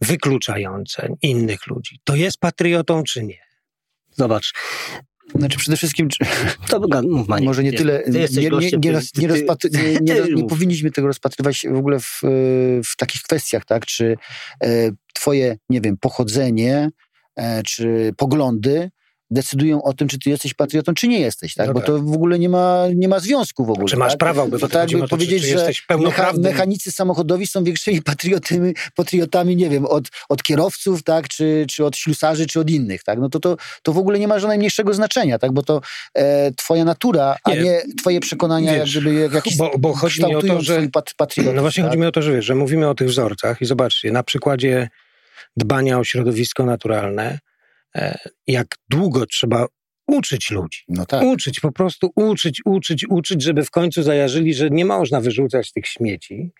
[0.00, 3.38] wykluczające innych ludzi, to jest patriotą czy nie?
[4.10, 4.52] Zobacz,
[5.34, 6.08] znaczy przede wszystkim,
[6.68, 12.00] to mów, może nie tyle, nie, nie, nie, nie, nie, powinniśmy tego rozpatrywać w ogóle
[12.00, 12.20] w,
[12.84, 13.86] w takich kwestiach, tak?
[13.86, 14.16] Czy
[14.64, 16.90] e, twoje, nie wiem, pochodzenie,
[17.36, 18.90] e, czy poglądy
[19.30, 21.66] decydują o tym, czy ty jesteś patriotą, czy nie jesteś, tak?
[21.66, 21.86] No Bo tak.
[21.86, 23.86] to w ogóle nie ma, nie ma związku w ogóle.
[23.88, 24.18] Czy masz tak?
[24.18, 25.56] prawo by to tak powiedzieć, czy, czy
[25.90, 31.28] że mecha, mechanicy samochodowi są większymi patriotami, patriotami, nie wiem, od, od kierowców, tak?
[31.28, 33.18] Czy, czy od ślusarzy, czy od innych, tak?
[33.18, 35.52] No to, to, to w ogóle nie ma żadnego najmniejszego znaczenia, tak?
[35.52, 35.80] Bo to
[36.14, 40.24] e, twoja natura, a nie, nie twoje przekonania wiesz, jak gdyby jakieś bo, bo chodzi
[40.24, 41.90] mi o to, że pat, No właśnie tak?
[41.90, 44.88] chodzi mi o to, że wiesz, że mówimy o tych wzorcach i zobaczcie, na przykładzie
[45.56, 47.38] dbania o środowisko naturalne,
[48.46, 49.66] jak długo trzeba
[50.10, 50.78] uczyć ludzi.
[50.88, 51.22] No tak.
[51.22, 55.86] Uczyć, po prostu uczyć, uczyć, uczyć, żeby w końcu zajarzyli, że nie można wyrzucać tych
[55.86, 56.50] śmieci.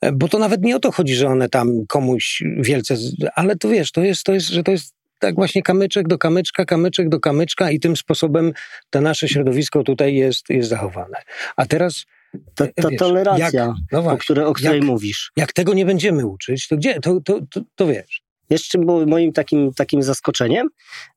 [0.00, 2.96] E, bo to nawet nie o to chodzi, że one tam komuś wielce...
[3.34, 6.64] Ale to wiesz, to jest, to jest że to jest tak właśnie kamyczek do kamyczka,
[6.64, 8.52] kamyczek do kamyczka i tym sposobem
[8.90, 11.16] to nasze środowisko tutaj jest, jest zachowane.
[11.56, 12.04] A teraz...
[12.54, 15.32] To, to wiesz, tolerancja, jak, no właśnie, o, które, o której jak, mówisz.
[15.36, 17.00] Jak tego nie będziemy uczyć, to gdzie?
[17.00, 18.22] To, to, to, to wiesz.
[18.50, 20.68] Jeszcze było moim takim, takim zaskoczeniem.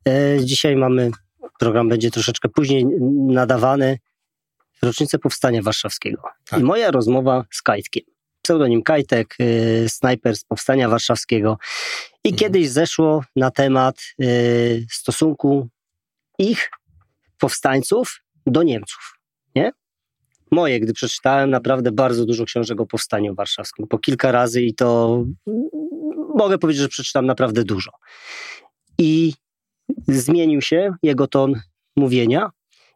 [0.07, 1.11] E, dzisiaj mamy
[1.59, 2.85] program będzie troszeczkę później
[3.27, 3.99] nadawany
[4.81, 6.21] rocznicę Powstania Warszawskiego.
[6.49, 6.59] Tak.
[6.59, 8.03] I moja rozmowa z Kajtkiem,
[8.41, 11.57] pseudonim Kajtek, y, snajper z Powstania Warszawskiego.
[12.23, 12.39] I mhm.
[12.39, 15.69] kiedyś zeszło na temat y, stosunku
[16.39, 16.69] ich,
[17.39, 19.19] powstańców, do Niemców.
[19.55, 19.71] Nie?
[20.51, 25.23] Moje, gdy przeczytałem naprawdę bardzo dużo książek o Powstaniu Warszawskim, po kilka razy i to
[26.33, 27.91] mogę powiedzieć, że przeczytam naprawdę dużo.
[28.97, 29.33] I
[30.07, 31.61] zmienił się jego ton
[31.95, 32.49] mówienia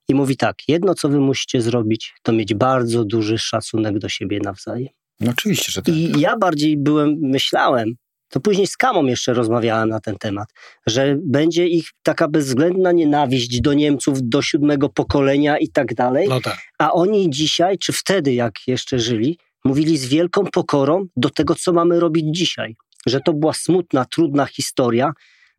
[0.08, 4.40] i mówi tak: Jedno, co wy musicie zrobić, to mieć bardzo duży szacunek do siebie
[4.44, 4.90] nawzajem.
[5.20, 5.96] No oczywiście, że tak.
[5.96, 7.96] I ja bardziej byłem, myślałem,
[8.30, 10.48] to później z Kamą jeszcze rozmawiałem na ten temat,
[10.88, 16.28] że będzie ich taka bezwzględna nienawiść do Niemców, do siódmego pokolenia i tak dalej.
[16.30, 16.58] No tak.
[16.80, 21.74] A oni dzisiaj, czy wtedy, jak jeszcze żyli, mówili z wielką pokorą do tego, co
[21.74, 22.76] mamy robić dzisiaj.
[23.08, 25.14] Że to była smutna, trudna historia,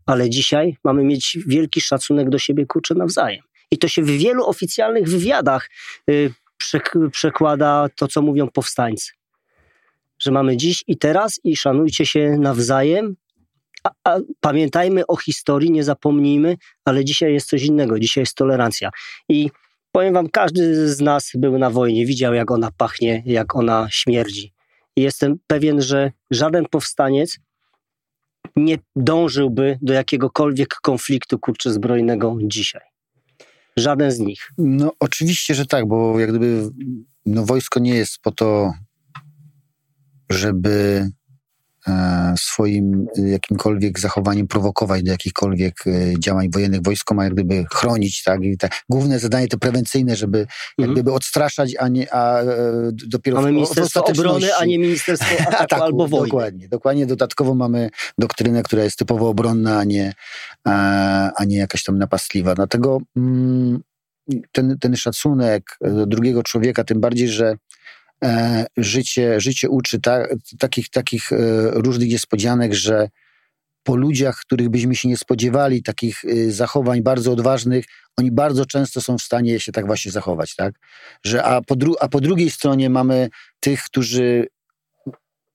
[0.07, 3.43] ale dzisiaj mamy mieć wielki szacunek do siebie, kurczę, nawzajem.
[3.71, 5.71] I to się w wielu oficjalnych wywiadach
[6.11, 6.33] y,
[6.63, 9.13] przek- przekłada to, co mówią powstańcy.
[10.19, 13.17] Że mamy dziś i teraz i szanujcie się nawzajem,
[13.85, 18.91] a, a pamiętajmy o historii, nie zapomnijmy, ale dzisiaj jest coś innego, dzisiaj jest tolerancja.
[19.29, 19.51] I
[19.93, 24.53] powiem wam, każdy z nas był na wojnie, widział jak ona pachnie, jak ona śmierdzi.
[24.99, 27.39] Jestem pewien, że żaden powstaniec
[28.57, 32.83] nie dążyłby do jakiegokolwiek konfliktu kurczę zbrojnego dzisiaj.
[33.77, 34.53] Żaden z nich.
[34.59, 36.71] No oczywiście, że tak, bo jak gdyby
[37.27, 38.73] no, wojsko nie jest po to,
[40.31, 41.07] żeby
[42.39, 46.83] swoim jakimkolwiek zachowaniem prowokować do jakichkolwiek e, działań wojennych.
[46.83, 48.43] Wojsko ma jak gdyby chronić, tak?
[48.43, 50.49] I te główne zadanie to prewencyjne, żeby jak
[50.79, 50.93] Mhm.
[50.95, 52.47] gdyby odstraszać, a, nie, a e,
[52.93, 56.25] dopiero Mamy w- w Ministerstwo ostateczności- Obrony, a nie Ministerstwo Ataku Ataku, albo Wojny.
[56.29, 57.07] Dokładnie, dokładnie.
[57.07, 60.13] Dodatkowo mamy doktrynę, która jest typowo obronna, a nie,
[60.69, 60.71] e,
[61.37, 62.55] a nie jakaś tam napastliwa.
[62.55, 63.81] Dlatego mm,
[64.53, 67.57] ten, ten szacunek do drugiego człowieka, tym bardziej, że e,
[68.77, 70.27] życie, życie uczy ta,
[70.59, 71.37] takich, takich e,
[71.71, 73.09] różnych niespodzianek, że
[73.83, 77.85] po ludziach, których byśmy się nie spodziewali, takich e, zachowań bardzo odważnych,
[78.17, 80.75] oni bardzo często są w stanie się tak właśnie zachować, tak?
[81.25, 83.29] Że, a, po dru- a po drugiej stronie mamy
[83.61, 84.47] tych, którzy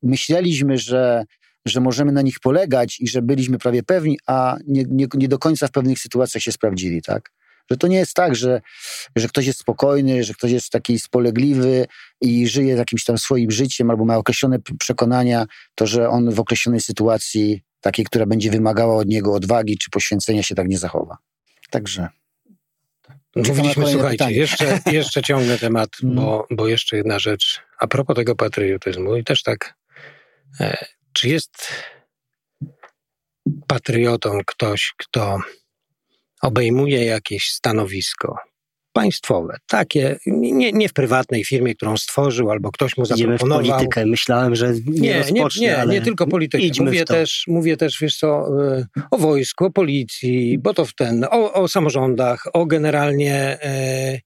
[0.04, 1.23] myśleliśmy, że,
[1.65, 5.39] że możemy na nich polegać i że byliśmy prawie pewni, a nie, nie, nie do
[5.39, 7.32] końca w pewnych sytuacjach się sprawdzili, tak?
[7.71, 8.62] Że to nie jest tak, że,
[9.15, 11.86] że ktoś jest spokojny, że ktoś jest taki spolegliwy
[12.21, 15.45] i żyje jakimś tam swoim życiem albo ma określone przekonania,
[15.76, 20.43] to że on w określonej sytuacji, takiej, która będzie wymagała od niego odwagi czy poświęcenia,
[20.43, 21.17] się tak nie zachowa.
[21.69, 22.08] Także.
[23.36, 24.36] Na Mówiliśmy, słuchajcie, pytanie.
[24.36, 26.15] jeszcze, jeszcze ciągnę temat, Mm.
[26.15, 27.62] bo, bo jeszcze jedna rzecz.
[27.80, 29.73] A propos tego patriotyzmu i też tak,
[30.60, 31.67] e, czy jest
[33.67, 35.39] patriotą ktoś, kto
[36.43, 38.38] obejmuje jakieś stanowisko
[38.93, 43.77] państwowe, takie, nie, nie w prywatnej firmie, którą stworzył, albo ktoś mu Idziemy w zaproponował.
[43.77, 44.06] politykę.
[44.06, 46.63] Myślałem, że nie, Nie, nie, rozpocznie, nie, ale nie tylko politykę.
[46.79, 51.23] Mówię też, mówię też, wiesz co, y, o wojsku, o policji, bo to w ten,
[51.32, 54.19] o, o samorządach, o generalnie e,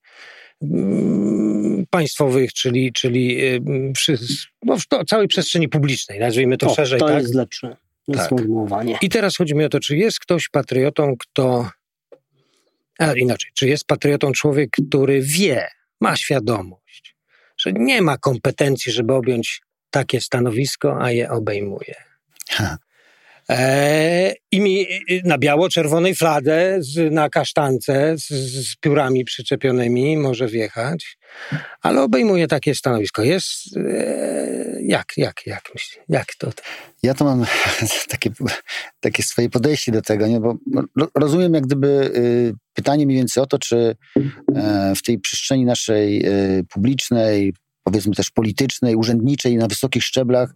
[1.90, 3.60] państwowych, czyli, czyli y,
[3.92, 4.18] przy,
[4.62, 7.00] no, w to, całej przestrzeni publicznej, nazwijmy to o, szerzej.
[7.00, 7.22] to tak?
[7.22, 7.76] jest lepsze
[8.12, 8.26] Tak.
[8.26, 8.98] sformułowanie.
[9.02, 11.68] I teraz chodzi mi o to, czy jest ktoś patriotą, kto.
[12.98, 15.68] A inaczej, czy jest patriotą człowiek, który wie,
[16.00, 17.16] ma świadomość,
[17.58, 21.94] że nie ma kompetencji, żeby objąć takie stanowisko, a je obejmuje.
[22.50, 22.78] Ha.
[23.50, 24.86] E, I mi
[25.24, 28.28] na biało-czerwonej fladze z, na kasztance z,
[28.68, 31.18] z piórami przyczepionymi może wjechać,
[31.82, 33.22] ale obejmuje takie stanowisko.
[33.22, 33.76] Jest.
[33.76, 35.62] E, jak, jak, jak?
[36.08, 36.50] Jak to?
[37.02, 37.46] Ja to mam
[38.08, 38.30] takie,
[39.00, 40.40] takie swoje podejście do tego, nie?
[40.40, 40.56] bo
[40.96, 43.96] ro- rozumiem jak gdyby y, pytanie mniej więcej o to, czy
[44.54, 46.30] e, w tej przestrzeni naszej e,
[46.68, 50.50] publicznej, powiedzmy też politycznej, urzędniczej na wysokich szczeblach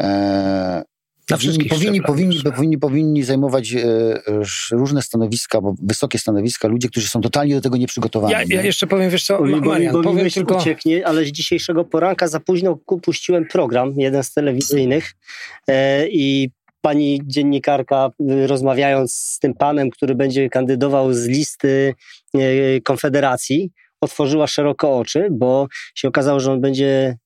[0.00, 0.82] e,
[1.30, 3.78] Na powinni, wszystkich powinni, powinni, powinni, powinni zajmować e,
[4.44, 8.32] ż- różne stanowiska, bo wysokie stanowiska, ludzie, którzy są totalnie do tego nieprzygotowani.
[8.32, 10.56] Ja, ja jeszcze powiem, wiesz co, Bo, bo, Marian, bo mi powiem tylko...
[10.56, 15.14] ucieknie, ale z dzisiejszego poranka za późno puściłem program, jeden z telewizyjnych
[15.68, 21.94] e, i pani dziennikarka y, rozmawiając z tym panem, który będzie kandydował z listy
[22.34, 22.38] e,
[22.80, 27.16] Konfederacji, otworzyła szeroko oczy, bo się okazało, że on będzie,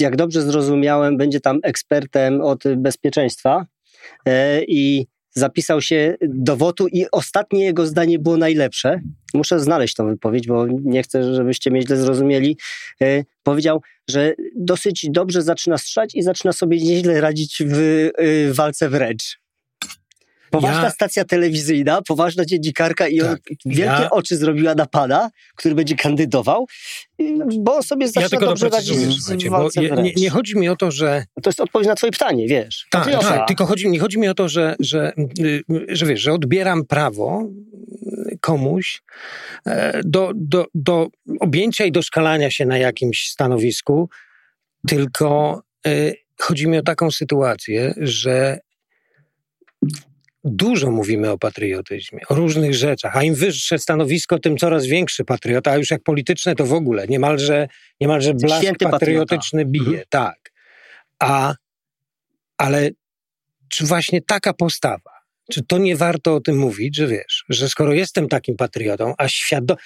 [0.00, 3.66] jak dobrze zrozumiałem, będzie tam ekspertem od bezpieczeństwa
[4.26, 9.00] e, i zapisał się do wotu i ostatnie jego zdanie było najlepsze.
[9.34, 12.58] Muszę znaleźć tą wypowiedź, bo nie chcę, żebyście mnie źle zrozumieli.
[13.02, 18.88] E, powiedział, że dosyć dobrze zaczyna strzelać i zaczyna sobie nieźle radzić w e, walce
[18.88, 19.45] wręcz.
[20.50, 25.30] Poważna Ja- stacja telewizyjna, poważna dziennikarka i on Tak, wielkie ja- oczy zrobiła na pana,
[25.56, 26.66] który będzie kandydował,
[27.58, 29.68] bo on sobie zaczyna Ja tylko dobrze radzić słuchajcie, bo
[30.02, 32.86] nie, nie chodzi mi o to, że To jest odpowiedź na twoje pytanie, wiesz.
[32.90, 36.32] Tak, tak, tylko chodzi, nie chodzi mi o to, że, że, y, że wiesz, że
[36.32, 37.48] odbieram prawo
[38.32, 39.02] y, komuś
[39.66, 41.08] e, do, do, do
[41.40, 44.08] objęcia i doszkalania się na jakimś stanowisku,
[44.88, 48.58] tylko y, chodzi mi o taką sytuację, że
[50.46, 55.70] dużo mówimy o patriotyzmie, o różnych rzeczach, a im wyższe stanowisko, tym coraz większy patriota,
[55.70, 57.68] a już jak polityczne to w ogóle, niemalże,
[58.00, 58.98] niemalże blask Święty patriota.
[58.98, 60.04] patriotyczny bije, Mhm.
[60.08, 60.52] tak.
[61.18, 61.54] A,
[62.58, 62.90] ale
[63.68, 65.10] czy właśnie taka postawa,
[65.52, 69.28] czy to nie warto o tym mówić, że wiesz, że skoro jestem takim patriotą, a
[69.28, 69.76] świado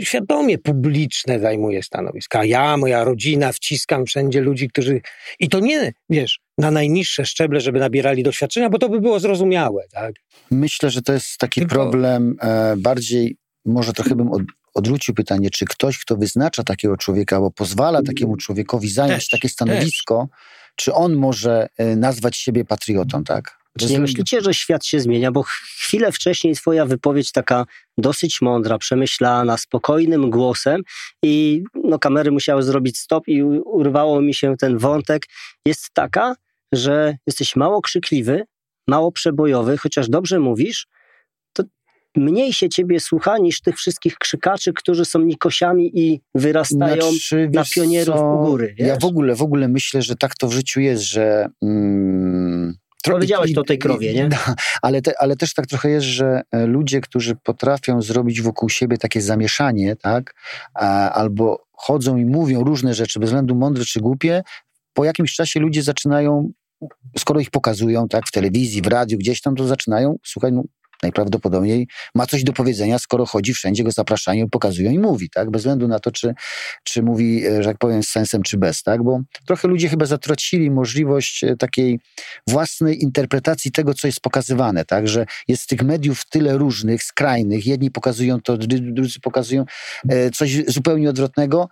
[0.00, 5.00] świadomie publiczne zajmuję stanowiska, ja, moja rodzina, wciskam wszędzie ludzi, którzy...
[5.40, 9.84] I to nie, wiesz, na najniższe szczeble, żeby nabierali doświadczenia, bo to by było zrozumiałe,
[9.90, 10.14] tak?
[10.50, 11.74] Myślę, że to jest taki Tylko...
[11.74, 14.42] problem e, bardziej, może trochę bym od,
[14.74, 19.48] odwrócił pytanie, czy ktoś, kto wyznacza takiego człowieka, albo pozwala takiemu człowiekowi zająć też, takie
[19.48, 20.40] stanowisko, też.
[20.76, 23.58] czy on może e, nazwać siebie patriotą, tak?
[23.78, 25.32] Czy nie myślicie, że świat się zmienia?
[25.32, 27.66] Bo chwilę wcześniej twoja wypowiedź taka
[27.98, 30.82] dosyć mądra, przemyślana, spokojnym głosem
[31.22, 35.26] i no, kamery musiały zrobić stop i urwało mi się ten wątek,
[35.66, 36.34] jest taka,
[36.72, 38.44] że jesteś mało krzykliwy,
[38.88, 40.86] mało przebojowy, chociaż dobrze mówisz,
[41.52, 41.62] to
[42.16, 47.64] mniej się ciebie słucha niż tych wszystkich krzykaczy, którzy są nikosiami i wyrastają znaczy, na
[47.74, 48.34] pionierów co?
[48.34, 48.74] u góry.
[48.78, 48.88] Wiesz?
[48.88, 51.48] Ja w ogóle, w ogóle myślę, że tak to w życiu jest, że...
[51.62, 54.28] Mm, Powiedziałeś to o tej krowie, nie?
[54.82, 58.98] ale, te, ale też tak trochę jest, że e, ludzie, którzy potrafią zrobić wokół siebie
[58.98, 60.34] takie zamieszanie, tak,
[61.12, 64.42] albo chodzą i mówią różne rzeczy, bez względu mądre czy głupie,
[64.98, 66.52] po jakimś czasie ludzie zaczynają,
[67.18, 70.62] skoro ich pokazują, tak, w telewizji, w radiu, gdzieś tam, to zaczynają, słuchaj, no,
[71.02, 75.50] najprawdopodobniej ma coś do powiedzenia, skoro chodzi wszędzie, go zapraszają, pokazują i mówi, tak?
[75.50, 76.34] Bez względu na to, czy,
[76.84, 79.02] czy mówi, e, że jak powiem, z sensem, czy bez, tak?
[79.02, 82.00] Bo trochę ludzie chyba zatracili możliwość e, takiej
[82.46, 85.08] własnej interpretacji tego, co jest pokazywane, tak?
[85.08, 89.64] Że jest tych mediów tyle różnych, skrajnych, jedni pokazują to, drudzy pokazują
[90.08, 91.68] e, coś zupełnie odwrotnego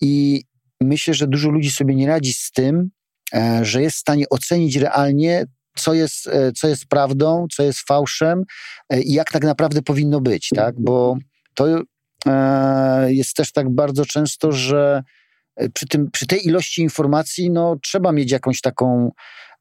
[0.00, 0.44] i
[0.84, 2.90] myślę, że dużo ludzi sobie nie radzi z tym,
[3.62, 8.44] że jest w stanie ocenić realnie co jest, e, co jest prawdą, co jest fałszem
[8.90, 10.74] e, i jak tak naprawdę powinno być, tak?
[10.78, 11.16] Bo
[11.54, 11.82] to
[12.26, 15.02] e, jest też tak bardzo często, że
[15.74, 19.10] przy, tym, przy tej ilości informacji no, trzeba mieć jakąś taką,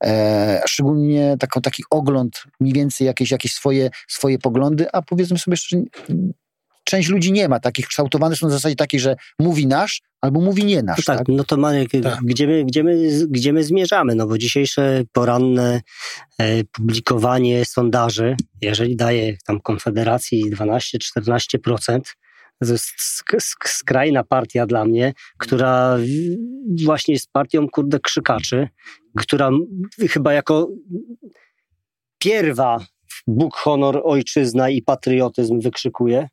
[0.04, 5.58] e, szczególnie taką, taki ogląd, mniej więcej jakieś, jakieś swoje, swoje poglądy, a powiedzmy sobie
[5.58, 5.84] szczerze,
[6.84, 10.66] część ludzi nie ma takich kształtowanych, są w zasadzie takie, że mówi nasz albo mówi
[10.66, 10.98] nie nasz.
[10.98, 11.28] No tak, tak?
[11.28, 12.20] no to Marek, tak.
[12.24, 14.16] Gdzie, my, gdzie, my, gdzie my zmierzamy?
[14.16, 15.82] No bo dzisiejsze poranne
[16.38, 22.00] e, publikowanie sondaży, jeżeli daje tam Konfederacji 12-14%,
[22.60, 22.88] to jest
[23.66, 25.98] skrajna partia dla mnie, która
[26.86, 28.68] właśnie jest partią, kurde, krzykaczy,
[29.18, 29.50] która
[30.10, 30.70] chyba jako
[32.18, 32.86] pierwa
[33.28, 36.30] Bóg, honor, ojczyzna i patriotyzm wykrzykuje.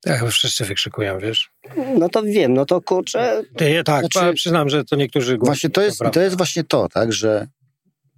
[0.00, 1.50] Tak, wszyscy wykrzykują, wiesz.
[1.98, 3.42] No to wiem, no to kurczę.
[3.56, 6.88] Ty, tak, znaczy, przyznam, że to niektórzy Właśnie to jest, to, to jest właśnie to,
[6.88, 7.46] tak, że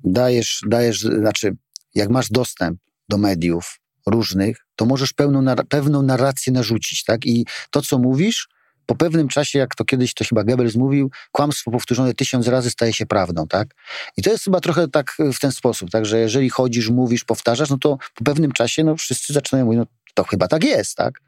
[0.04, 1.56] dajesz, dajesz, znaczy,
[1.94, 7.26] jak masz dostęp do mediów różnych, to możesz pełną, pewną narrację narzucić, tak?
[7.26, 8.48] I to, co mówisz,
[8.86, 12.92] po pewnym czasie, jak to kiedyś to chyba Goebbels mówił, kłamstwo powtórzone tysiąc razy staje
[12.92, 13.74] się prawdą, tak?
[14.16, 17.70] I to jest chyba trochę tak w ten sposób, tak, że jeżeli chodzisz, mówisz, powtarzasz,
[17.70, 21.20] no to po pewnym czasie, no wszyscy zaczynają mówić, no to chyba tak jest, tak?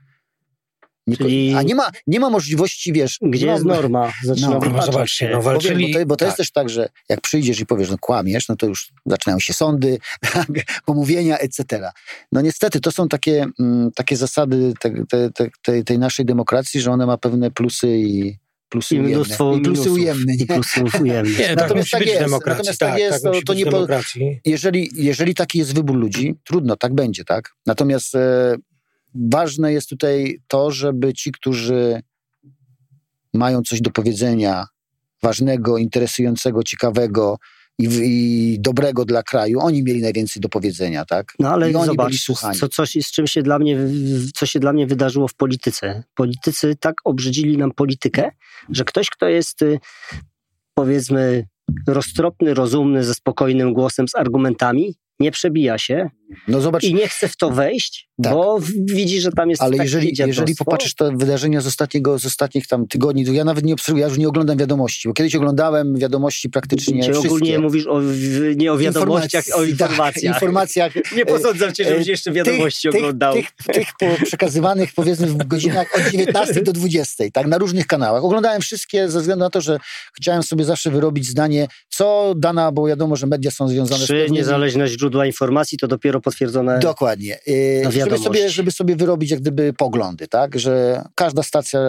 [1.07, 1.55] Nie, Czyli...
[1.55, 3.19] A nie ma, nie ma możliwości, wiesz...
[3.23, 4.13] Gdzie no, jest norma?
[4.23, 5.93] Zaczyna no, no zobaczcie, no walczyli...
[5.93, 6.27] Bo to, bo to tak.
[6.27, 9.53] jest też tak, że jak przyjdziesz i powiesz, no kłamiesz, no to już zaczynają się
[9.53, 9.99] sądy,
[10.33, 10.49] tak,
[10.85, 11.91] pomówienia, etc.
[12.33, 16.81] No niestety, to są takie, m, mm, takie zasady te, te, te, tej naszej demokracji,
[16.81, 18.39] że ona ma pewne plusy i,
[18.69, 20.35] plusy I mnóstwo I plusy ujemne.
[20.35, 21.39] I plusy ujemne.
[21.39, 22.31] Nie, natomiast tak, tak jest.
[22.31, 23.87] Natomiast tak, tak jest, tak, to, nie po,
[24.45, 27.55] jeżeli, jeżeli taki jest wybór ludzi, trudno, tak będzie, tak?
[27.67, 28.57] Natomiast e,
[29.15, 32.03] ważne jest tutaj to, żeby ci, którzy
[33.35, 34.67] mają coś do powiedzenia
[35.23, 37.39] ważnego, interesującego, ciekawego
[37.79, 41.33] i, i dobrego dla kraju, oni mieli najwięcej do powiedzenia, tak?
[41.39, 42.27] No ale zobacz,
[42.59, 43.79] co, coś, z czym się dla mnie,
[44.35, 46.05] co się dla mnie wydarzyło w polityce.
[46.15, 48.31] Politycy tak obrzydzili nam politykę,
[48.71, 49.79] że ktoś, kto jest y,
[50.75, 51.47] powiedzmy
[51.87, 56.11] roztropny, rozumny, ze spokojnym głosem, z argumentami, nie przebija się
[56.49, 58.33] no zobacz, i nie chce w to wejść, tak.
[58.33, 62.67] bo widzi, że tam jest Ale jeżeli, jeżeli popatrzysz te wydarzenia z, ostatniego, z ostatnich
[62.67, 65.99] tam tygodni, to ja nawet nie obserwuję, ja już nie oglądam wiadomości, bo kiedyś oglądałem
[65.99, 67.29] wiadomości praktycznie Gdzie wszystkie.
[67.29, 68.01] ogólnie mówisz o,
[68.57, 70.35] nie o wiadomościach, o informacjach.
[70.35, 70.93] Tak, informacjach.
[71.17, 73.35] nie posądzam cię, żebyś jeszcze wiadomości tych, oglądał.
[73.35, 77.87] Tych, tych, tych po przekazywanych powiedzmy w godzinach od 19 do 20, tak, na różnych
[77.87, 78.25] kanałach.
[78.25, 79.79] Oglądałem wszystkie ze względu na to, że
[80.17, 84.31] chciałem sobie zawsze wyrobić zdanie, co dana, bo wiadomo, że media są związane Trzy z
[84.31, 86.79] niezależne źródła informacji to dopiero potwierdzone.
[86.79, 87.39] Dokładnie.
[87.47, 90.59] Yy, żeby, sobie, żeby sobie wyrobić jak gdyby poglądy, tak?
[90.59, 91.81] Że każda stacja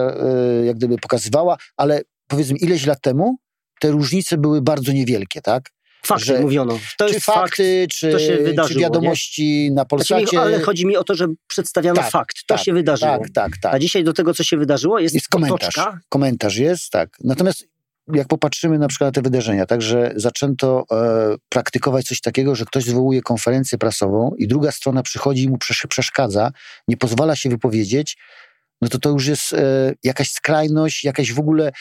[0.58, 3.36] yy, jak gdyby pokazywała, ale powiedzmy ileś lat temu
[3.80, 5.70] te różnice były bardzo niewielkie, tak?
[6.06, 6.78] Fakty że, mówiono.
[6.98, 9.74] To czy fakty, fakt, czy, to się wydarzyło, czy wiadomości nie?
[9.74, 10.26] na Polsacie.
[10.26, 12.36] Znaczy, ale chodzi mi o to, że przedstawiano tak, fakt.
[12.46, 13.18] To tak, się wydarzyło.
[13.18, 13.74] Tak, tak, tak.
[13.74, 15.78] A dzisiaj do tego, co się wydarzyło, jest, jest komentarz.
[15.78, 16.00] Otoczka.
[16.08, 17.16] Komentarz jest, tak.
[17.24, 17.68] Natomiast
[18.12, 22.64] jak popatrzymy na przykład na te wydarzenia, tak, że zaczęto e, praktykować coś takiego, że
[22.64, 26.52] ktoś zwołuje konferencję prasową i druga strona przychodzi i mu przeszkadza,
[26.88, 28.16] nie pozwala się wypowiedzieć,
[28.80, 31.72] no to to już jest e, jakaś skrajność, jakaś w ogóle,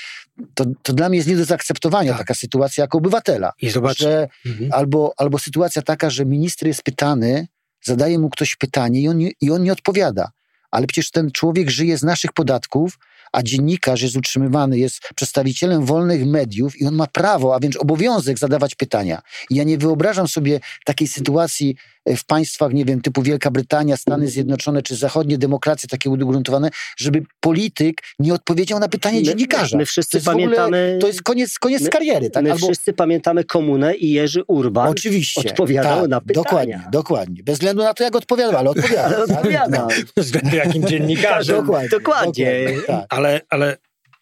[0.54, 2.20] to, to dla mnie jest nie do zaakceptowania tak.
[2.20, 3.52] taka sytuacja jako obywatela.
[3.62, 3.98] I zobacz.
[3.98, 4.74] Że, mhm.
[4.74, 7.48] albo, albo sytuacja taka, że minister jest pytany,
[7.84, 10.32] zadaje mu ktoś pytanie i on, i on nie odpowiada.
[10.72, 12.98] Ale przecież ten człowiek żyje z naszych podatków,
[13.36, 18.40] a dziennikarz jest utrzymywany, jest przedstawicielem wolnych mediów i on ma prawo, a więc obowiązek
[18.40, 19.22] zadawać pytania.
[19.50, 21.76] I ja nie wyobrażam sobie takiej sytuacji
[22.18, 27.24] w państwach, nie wiem, typu Wielka Brytania, Stany Zjednoczone czy zachodnie demokracje takie ugruntowane, żeby
[27.40, 29.78] polityk nie odpowiedział na pytanie my, dziennikarza.
[29.78, 30.66] My wszyscy to pamiętamy...
[30.66, 32.30] Ogóle, to jest koniec, koniec my, kariery.
[32.30, 32.44] Tak?
[32.44, 32.66] My Albo...
[32.66, 36.44] wszyscy pamiętamy komunę i Jerzy Urban Oczywiście, odpowiadał tak, na pytania.
[36.44, 37.44] Dokładnie, dokładnie.
[37.44, 39.06] Bez względu na to, jak odpowiadał, ale odpowiadał.
[39.06, 39.38] ale tak?
[39.38, 39.88] odpowiadał.
[40.16, 41.56] Bez względu jakim dziennikarzem.
[41.56, 41.90] dokładnie.
[41.90, 42.46] dokładnie.
[42.46, 43.06] dokładnie tak.
[43.10, 43.78] Ale, ale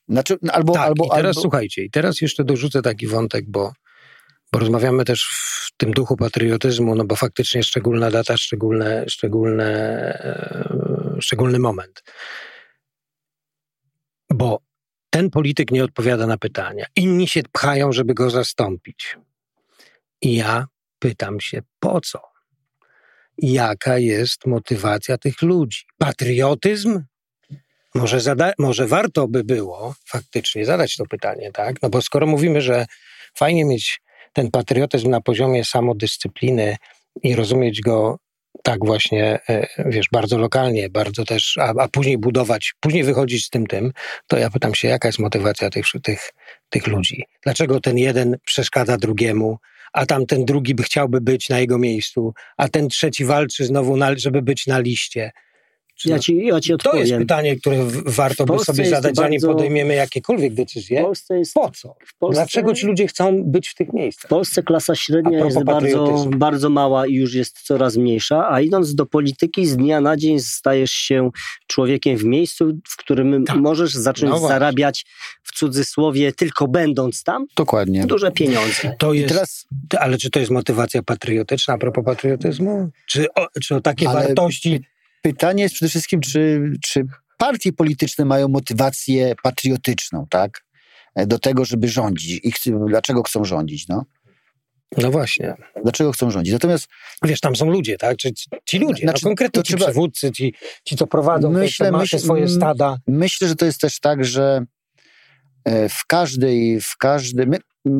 [0.10, 1.42] znaczy, no, albo, tak, albo, i teraz albo...
[1.42, 3.74] słuchajcie, i teraz jeszcze dorzucę taki wątek, bo,
[4.54, 11.22] bo rozmawiamy też w tym duchu patriotyzmu, no bo faktycznie szczególna data, szczególne, szczególne, e,
[11.22, 12.04] szczególny moment.
[14.34, 14.60] Bo
[15.10, 16.86] ten polityk nie odpowiada na pytania.
[16.96, 19.18] Inni się pchają, żeby go zastąpić.
[20.22, 20.68] I ja
[21.00, 22.22] pytam się, po co?
[23.38, 25.82] Jaka jest motywacja tych ludzi?
[25.98, 27.04] Patriotyzm?
[27.96, 31.82] Może, zada- może warto by było faktycznie zadać to pytanie, tak?
[31.82, 32.86] No bo skoro mówimy, że
[33.36, 34.03] fajnie mieć
[34.34, 36.78] ten patriotyzm na poziomie samodyscypliny
[37.24, 38.18] i rozumieć go
[38.64, 43.50] tak właśnie, e, wiesz, bardzo lokalnie, bardzo też, a, a, później budować, później wychodzić z
[43.50, 43.92] tym tym,
[44.28, 46.32] to ja pytam się, jaka jest motywacja tych, tych,
[46.70, 47.24] tych ludzi?
[47.44, 49.58] Dlaczego ten jeden przeszkadza drugiemu,
[49.94, 54.18] a tamten drugi by chciałby być na jego miejscu, a ten trzeci walczy znowu, na,
[54.18, 55.32] żeby być na liście?
[56.06, 57.02] Ja ci, ja ci odpowiem.
[57.02, 59.48] To jest pytanie, które warto by sobie zadać, zanim bardzo...
[59.48, 61.06] podejmiemy jakiekolwiek decyzje.
[61.30, 61.54] Jest...
[61.54, 61.96] Po co?
[62.20, 62.42] Polsce...
[62.42, 64.26] Dlaczego ci ludzie chcą być w tych miejscach?
[64.26, 68.96] W Polsce klasa średnia jest bardzo, bardzo mała i już jest coraz mniejsza, a idąc
[68.96, 71.30] do polityki z dnia na dzień stajesz się
[71.68, 73.58] człowiekiem w miejscu, w którym tak.
[73.58, 75.06] możesz zacząć no zarabiać
[75.44, 78.06] w cudzysłowie tylko będąc tam Dokładnie.
[78.06, 78.96] duże pieniądze.
[79.00, 79.68] To jest, teraz...
[80.00, 82.90] Ale czy to jest motywacja patriotyczna a propos patriotyzmu?
[83.08, 84.24] Czy o, czy o takie ale...
[84.24, 84.82] wartości
[85.24, 87.04] pytanie jest przede wszystkim, czy, czy
[87.38, 90.66] partie polityczne mają motywację patriotyczną, tak?
[91.16, 92.40] Do tego, żeby rządzić.
[92.44, 94.06] I dlaczego chcą rządzić, no?
[94.98, 95.56] No właśnie.
[95.84, 96.54] Dlaczego chcą rządzić?
[96.54, 96.88] Natomiast...
[97.24, 98.18] Wiesz, tam są ludzie, tak?
[98.18, 98.32] Czy,
[98.66, 99.86] ci ludzie, no znaczy, no konkretnie ci trzeba...
[99.86, 100.54] przywódcy, ci,
[100.86, 102.98] ci, co prowadzą myślę, te myśl, swoje stada.
[103.08, 104.66] Myślę, że to jest też tak, że
[105.66, 107.48] e, w każdej, w każdej,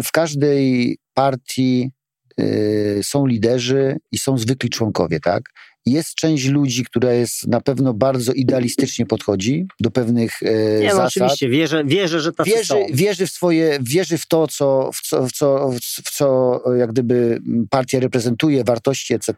[0.04, 1.92] w każdej partii
[2.40, 5.44] y, są liderzy i są zwykli członkowie, tak?
[5.86, 10.96] Jest część ludzi, która jest na pewno bardzo idealistycznie podchodzi do pewnych e, Nie, no,
[10.96, 11.16] zasad.
[11.16, 15.02] No, oczywiście, wierzę, wierzę że ta wierzy, wierzy w swoje, wierzy w to, co, w
[15.02, 15.72] co, w co,
[16.06, 19.34] w co jak gdyby partia reprezentuje, wartości, etc.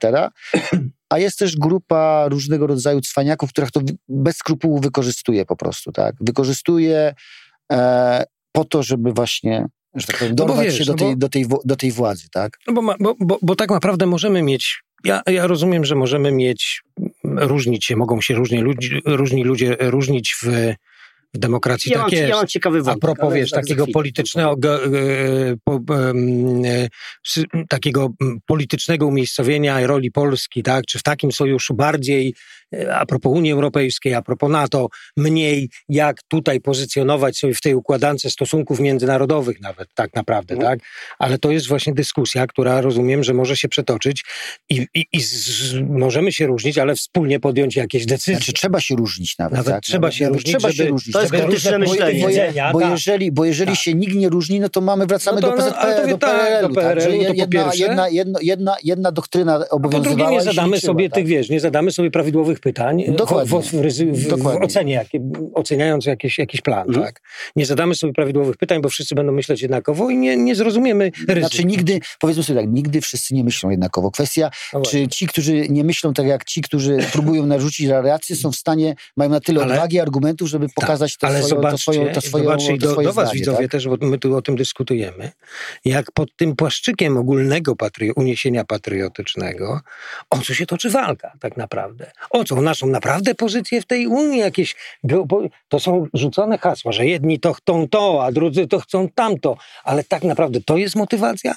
[1.10, 6.16] A jest też grupa różnego rodzaju cwaniaków, których to bez skrupułów wykorzystuje po prostu, tak?
[6.22, 7.16] Wykorzystuje
[7.72, 11.08] e, po to, żeby właśnie że tak powiem, no dorwać no wiesz, się do, tej,
[11.08, 12.58] bo, do, tej, do tej władzy, tak?
[12.68, 16.84] No bo, bo, bo, bo tak naprawdę możemy mieć ja, ja rozumiem, że możemy mieć,
[17.24, 20.48] różnić się, mogą się różni, ludzi, różni ludzie różnić w,
[21.34, 21.92] w demokracji.
[21.92, 23.04] Ja, tak mam, ja mam ciekawy wątek.
[23.04, 24.90] A propos, wiesz, takiego politycznego, e,
[26.66, 26.88] e,
[27.70, 28.10] takiego
[28.46, 30.86] politycznego umiejscowienia roli Polski, tak?
[30.86, 32.36] Czy w takim sojuszu bardziej
[32.94, 34.88] a propos Unii Europejskiej, a propos NATO,
[35.18, 40.72] mniej jak tutaj pozycjonować sobie w tej układance stosunków międzynarodowych nawet tak naprawdę, mhm.
[40.72, 40.88] tak?
[41.20, 44.26] Ale to jest właśnie dyskusja, która rozumiem, że może się przetoczyć
[44.70, 48.36] i, i, i z, możemy się różnić, ale wspólnie podjąć jakieś decyzje.
[48.36, 49.58] Znaczy trzeba się różnić nawet.
[49.58, 49.84] Nawet tak?
[49.84, 51.14] trzeba się różnić, trzeba żeby, się różnić.
[51.14, 52.22] To jest krytyczne myślenie.
[52.22, 52.92] Bo, bo, bo, tak.
[52.92, 53.80] jeżeli, bo jeżeli tak.
[53.80, 56.74] się nikt nie różni, no to mamy, wracamy no to, do PZP, no, do PRL-u.
[56.74, 57.26] Tak, PRL
[57.64, 57.80] tak?
[57.80, 60.16] jedna, jedna, jedna, jedna, doktryna obowiązywała.
[60.16, 63.62] Po drugie nie zadamy sobie tych, wiesz, nie zadamy sobie prawidłowych pytań Dokładnie.
[63.62, 65.08] W, w, w, w ocenie, jak,
[65.54, 66.88] oceniając jakiś, jakiś plan.
[66.88, 67.06] Mhm.
[67.06, 67.22] Tak?
[67.56, 71.40] Nie zadamy sobie prawidłowych pytań, bo wszyscy będą myśleć jednakowo i nie, nie zrozumiemy ryzyka.
[71.40, 74.12] Znaczy nigdy, powiedzmy sobie tak, nigdy wszyscy nie myślą jednakowo.
[74.12, 78.52] Kwestia, no czy ci, którzy nie myślą tak jak ci, którzy próbują narzucić rację, są
[78.52, 81.78] w stanie, mają na tyle ale, odwagi, argumentów, żeby tak, pokazać to, ale swoją, to
[81.78, 83.72] swoją, to swoją, zobaczcie, swoje do, do was zdanie, widzowie tak?
[83.72, 85.32] też, bo my tu o tym dyskutujemy,
[85.86, 89.82] jak pod tym płaszczykiem ogólnego patri uniesienia patriotycznego,
[90.30, 92.12] o co się toczy walka tak naprawdę?
[92.30, 94.76] O O naszą naprawdę pozycję w tej Unii jakieś,
[95.68, 100.04] to są rzucone hasła, że jedni to chcą to, a drudzy to chcą tamto, ale
[100.04, 101.56] tak naprawdę to jest motywacja?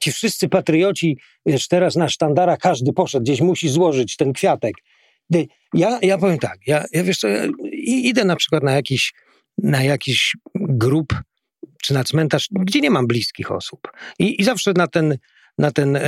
[0.00, 4.74] Ci wszyscy patrioci, wiesz, teraz na sztandarach każdy poszedł, gdzieś musi złożyć ten kwiatek.
[5.74, 7.46] Ja, ja powiem tak, ja, ja wiesz co, ja
[7.82, 9.12] idę na przykład na jakiś,
[9.58, 11.14] na jakiś grup
[11.82, 13.80] czy na cmentarz, gdzie nie mam bliskich osób.
[14.18, 15.18] I, i zawsze na ten,
[15.58, 16.02] na ten, e,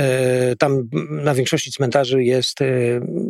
[0.59, 2.65] tam na większości cmentarzy jest, e,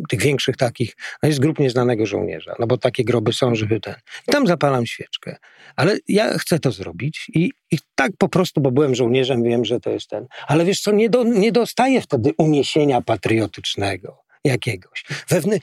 [0.08, 3.94] tych większych takich, no jest grup nieznanego żołnierza, no bo takie groby są, żeby ten.
[4.28, 5.36] I tam zapalam świeczkę.
[5.76, 9.80] Ale ja chcę to zrobić i, i tak po prostu, bo byłem żołnierzem, wiem, że
[9.80, 10.26] to jest ten.
[10.46, 15.04] Ale wiesz co, nie, do, nie dostaję wtedy uniesienia patriotycznego jakiegoś.
[15.28, 15.60] Wewny,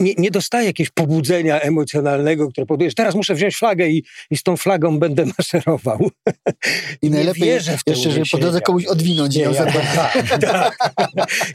[0.00, 4.36] nie, nie dostaję jakiegoś pobudzenia emocjonalnego, które powoduje, że teraz muszę wziąć flagę i, i
[4.36, 6.10] z tą flagą będę maszerował.
[7.02, 9.36] I najlepiej wierzę w jeszcze, żeby po drodze komuś odwinąć.
[9.36, 9.66] Nie, ja,
[10.40, 10.76] tak, tak.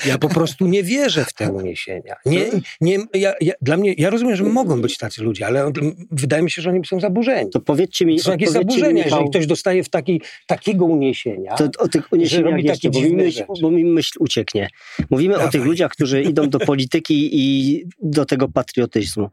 [0.06, 2.16] ja po prostu nie wierzę w te uniesienia.
[2.26, 2.46] Nie,
[2.82, 5.72] nie, ja, ja, dla mnie, ja rozumiem, że mogą być tacy ludzie, ale
[6.12, 7.50] wydaje mi się, że oni są zaburzeni.
[7.50, 8.18] To powiedzcie mi...
[8.18, 11.56] To są jakieś zaburzenia, mi, jeżeli ktoś dostaje w taki, takiego uniesienia.
[11.56, 14.70] To o tych uniesieniach jeszcze, bo mi, myśl, bo mi myśl ucieknie.
[15.10, 15.48] Mówimy Dawaj.
[15.48, 19.30] o tych ludziach, którzy idą do polityki i do tego patriotyzmu.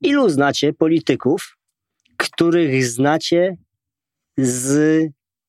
[0.00, 1.58] Ilu znacie polityków,
[2.16, 3.56] których znacie
[4.38, 5.02] z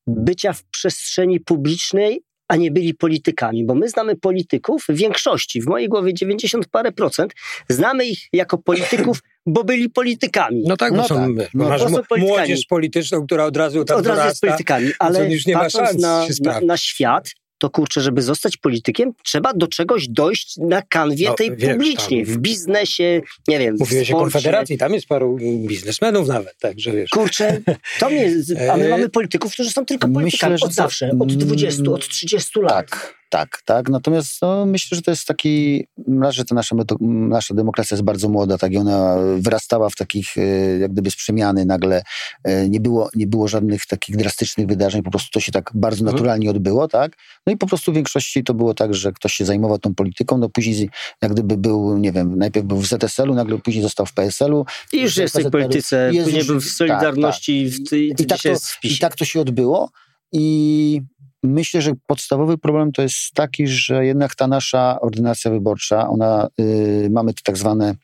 [0.07, 5.65] bycia w przestrzeni publicznej, a nie byli politykami, bo my znamy polityków w większości, w
[5.65, 7.33] mojej głowie 90 parę procent,
[7.69, 10.63] znamy ich jako polityków, bo byli politykami.
[10.67, 11.49] No tak, bo no są, tak.
[11.53, 11.81] No, masz
[12.17, 16.27] młodzież polityczną, która od razu tam Od razu jest politykami, ale już nie patrząc na,
[16.41, 21.33] na, na świat, to kurczę, żeby zostać politykiem, trzeba do czegoś dojść na kanwie no,
[21.33, 22.33] tej wiesz, publicznej, tam.
[22.33, 25.37] w biznesie, nie wiem, Mówiłeś o Konfederacji, tam jest paru
[25.67, 27.09] biznesmenów nawet, także wiesz.
[27.09, 27.61] Kurczę,
[27.99, 28.31] to mnie,
[28.71, 31.93] a my e, mamy polityków, którzy są tylko politykami Myślę, od zawsze, od 20, mm,
[31.93, 32.89] od 30 lat.
[32.89, 33.89] Tak, tak, tak.
[33.89, 35.87] Natomiast no, myślę, że to jest taki,
[36.29, 40.41] że ta nasza, nasza demokracja jest bardzo młoda, tak i ona wyrastała w takich, e,
[40.79, 42.01] jak gdyby z przemiany nagle.
[42.43, 46.01] E, nie było, nie było żadnych takich drastycznych wydarzeń, po prostu to się tak bardzo
[46.01, 46.15] mhm.
[46.15, 47.17] naturalnie odbyło, tak?
[47.45, 50.37] No i po prostu w większości to było tak, że ktoś się zajmował tą polityką,
[50.37, 50.89] no później
[51.21, 54.65] jak gdyby był, nie wiem, najpierw był w ZSL-u, nagle później został w PSL-u.
[54.93, 57.71] I już jest w tej polityce, później był w Solidarności.
[57.71, 57.99] Tak, tak.
[57.99, 58.49] I, i, tak to,
[58.83, 59.89] I tak to się odbyło.
[60.31, 61.01] I
[61.43, 67.09] Myślę, że podstawowy problem to jest taki, że jednak ta nasza ordynacja wyborcza, ona, y,
[67.11, 67.95] mamy tak zwane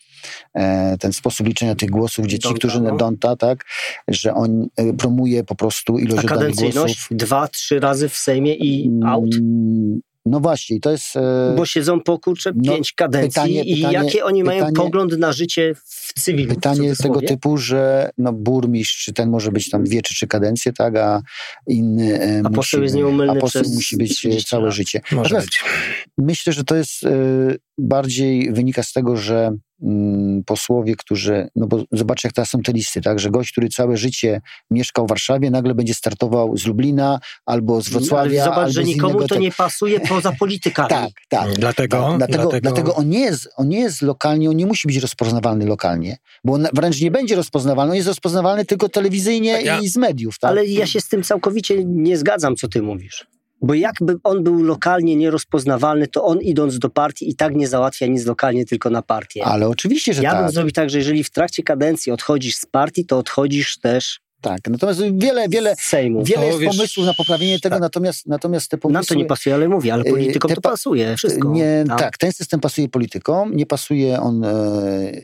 [0.54, 2.98] e, ten sposób liczenia tych głosów, gdzie ci, którzy no.
[2.98, 3.66] Donta, tak,
[4.08, 7.08] że on y, promuje po prostu ilość oddanych głosów.
[7.12, 9.36] dwa, trzy razy w Sejmie i out?
[9.36, 11.16] Mm, no właśnie, to jest...
[11.16, 14.74] E, Bo siedzą po kurczę no, pięć kadencji pytanie, i pytanie, jakie oni pytanie, mają
[14.74, 16.56] pogląd na życie w cywilu?
[16.56, 20.28] Pytanie jest tego typu, że no, burmistrz, czy ten może być tam dwie czy trzy
[20.28, 21.22] kadencje, tak, a
[21.68, 25.02] inny e, a musi, jest nieumylny a poseł musi być całe życie.
[25.12, 25.64] Może być.
[26.18, 27.10] Myślę, że to jest e,
[27.78, 29.52] bardziej wynika z tego, że
[30.46, 33.98] posłowie, którzy, no bo zobaczcie jak teraz są te listy, tak, że gość, który całe
[33.98, 38.44] życie mieszkał w Warszawie, nagle będzie startował z Lublina albo z Wrocławia.
[38.44, 39.40] Ale zobacz, że nikomu to tak...
[39.40, 40.90] nie pasuje poza politykami.
[41.00, 41.54] tak, tak.
[41.54, 42.62] Dlatego, tak, dlatego, dlatego...
[42.62, 46.54] dlatego on, nie jest, on nie jest lokalnie, on nie musi być rozpoznawalny lokalnie, bo
[46.54, 49.80] on wręcz nie będzie rozpoznawalny, on jest rozpoznawalny tylko telewizyjnie ja...
[49.80, 50.40] i z mediów.
[50.40, 50.52] Tak?
[50.52, 53.33] Ale ja się z tym całkowicie nie zgadzam, co ty mówisz.
[53.64, 58.08] Bo jakby on był lokalnie nierozpoznawalny, to on idąc do partii i tak nie załatwia
[58.08, 59.46] nic lokalnie, tylko na partię.
[59.46, 60.40] Ale oczywiście, że ja tak.
[60.40, 64.23] Ja bym zrobił tak, że jeżeli w trakcie kadencji odchodzisz z partii, to odchodzisz też
[64.44, 66.24] tak, natomiast wiele, wiele, Sejmu.
[66.24, 67.82] wiele jest wiesz, pomysłów na poprawienie tego, tak.
[67.82, 68.94] natomiast, natomiast te pomysły...
[68.94, 71.50] Nam to nie pasuje, ale mówię, ale y, politykom te, to pasuje, wszystko.
[71.50, 74.52] Nie, tak, ten system pasuje politykom, nie pasuje, on e,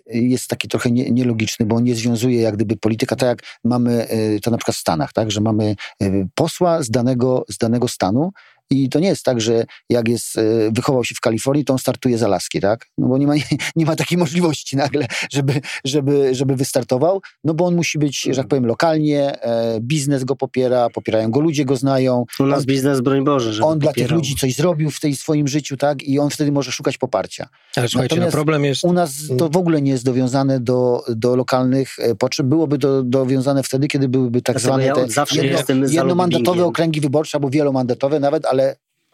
[0.07, 4.07] jest taki trochę nie, nielogiczny, bo on nie związuje jak gdyby polityka, tak jak mamy
[4.07, 7.87] e, to na przykład w Stanach, tak, że mamy e, posła z danego, z danego
[7.87, 8.31] stanu,
[8.69, 11.79] i to nie jest tak, że jak jest, e, wychował się w Kalifornii, to on
[11.79, 12.87] startuje z Alaski, tak?
[12.97, 13.33] No bo nie ma,
[13.75, 18.35] nie ma takiej możliwości nagle, żeby, żeby, żeby wystartował, no bo on musi być, że
[18.35, 22.25] tak powiem, lokalnie, e, biznes go popiera, popierają go ludzie, go znają.
[22.39, 23.93] U nas on, biznes, broń Boże, żeby On popierał.
[23.93, 26.03] dla tych ludzi coś zrobił w tej swoim życiu, tak?
[26.03, 27.49] I on wtedy może szukać poparcia.
[27.75, 28.83] Ale słuchajcie, no problem jest...
[28.83, 32.45] U nas to w ogóle nie jest dowiązane do, do lokalnych e, potrzeb.
[32.47, 35.01] Byłoby to dowiązane wtedy, kiedy byłyby tak zwane ja te
[35.33, 38.58] jedno, jednomandatowe okręgi wyborcze albo wielomandatowe nawet, ale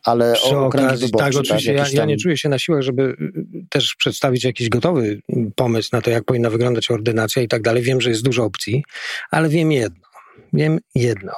[0.04, 1.76] ale Przy o okazji, wyborczy, tak, oczywiście.
[1.76, 5.22] Tak, ja, ja, nie czuję się na siłach, żeby y, też przedstawić jakiś gotowy
[5.56, 7.84] pomysł na to, jak powinna wyglądać ordynacja i tak dalej.
[7.84, 8.84] Wiem, że jest dużo opcji,
[9.32, 10.06] ale wiem jedno.
[10.54, 11.34] Wiem jedno,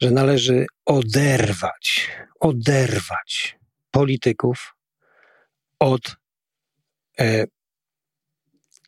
[0.00, 2.10] że należy oderwać,
[2.40, 3.58] oderwać
[3.90, 4.74] polityków
[5.78, 6.16] od
[7.20, 7.44] e,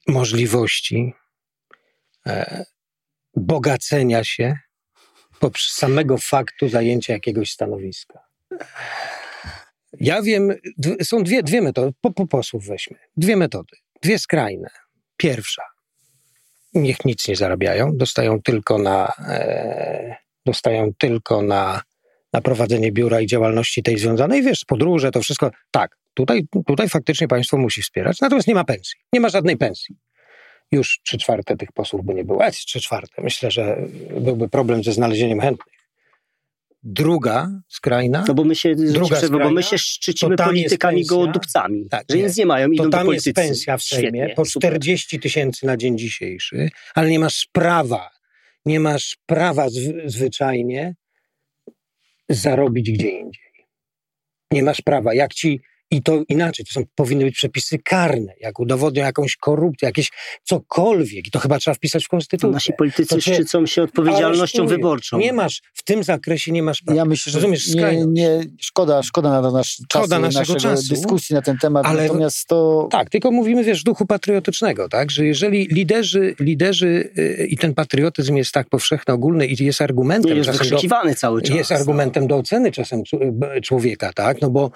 [0.07, 1.15] możliwości
[2.27, 2.65] e,
[3.37, 4.59] bogacenia się
[5.41, 8.19] poprzez samego faktu zajęcia jakiegoś stanowiska.
[10.01, 10.55] Ja wiem,
[11.03, 14.71] są dwie, dwie metody, po, po posłów weźmy, dwie metody, dwie skrajne.
[15.17, 15.63] Pierwsza,
[16.75, 20.17] niech nic nie zarabiają, dostają tylko na, e,
[20.47, 21.83] dostają tylko na,
[22.33, 27.29] na prowadzenie biura i działalności tej związanej, wiesz, podróże, to wszystko, tak, tutaj, tutaj faktycznie
[27.29, 29.97] państwo musi wspierać, natomiast nie ma pensji, nie ma żadnej pensji.
[30.73, 32.45] Już trzy czwarte tych posłów by nie było.
[32.45, 33.23] A trzy czwarte.
[33.23, 33.77] Myślę, że
[34.21, 35.75] byłby problem ze znalezieniem chętnych.
[36.83, 38.25] Druga skrajna.
[38.29, 42.05] No bo my się, Druga przerwę, bo my się skrajna, szczycimy jest politykami gołodupcami, Tak,
[42.11, 42.23] że nie.
[42.23, 43.35] nic nie mają, idą to do tam jest politycy.
[43.49, 44.71] pensja w Sejmie Świetnie, po super.
[44.71, 48.11] 40 tysięcy na dzień dzisiejszy, ale nie masz prawa,
[48.65, 50.95] nie masz prawa zw- zwyczajnie
[52.29, 53.43] zarobić gdzie indziej.
[54.51, 55.15] Nie masz prawa.
[55.15, 55.61] Jak ci,
[55.91, 60.11] i to inaczej, to są, powinny być przepisy karne, jak udowodnią jakąś korupcję, jakieś
[60.45, 62.51] cokolwiek, i to chyba trzeba wpisać w To konstytucję.
[62.51, 65.19] nasi politycy To cię szczycą się odpowiedzialnością wyborczą.
[65.19, 66.99] Nie masz, w tym zakresie nie masz prawa.
[66.99, 70.89] Ja myślę, że Rozumiesz, nie, nie, szkoda, szkoda na nasz czas, Szkoda naszego naszego czasu.
[70.89, 72.89] dyskusji na ten temat, Ale- natomiast to...
[72.91, 75.11] Tak, tylko mówimy, wiesz, duchu patriotycznego, tak?
[75.11, 80.31] Że jeżeli liderzy, liderzy yy, i ten patriotyzm jest tak powszechny, ogólny i jest argumentem
[80.33, 81.57] Nie jest do, cały czas.
[81.57, 83.03] jest argumentem do oceny czasem
[83.63, 84.41] człowieka, tak?
[84.41, 84.71] No bo,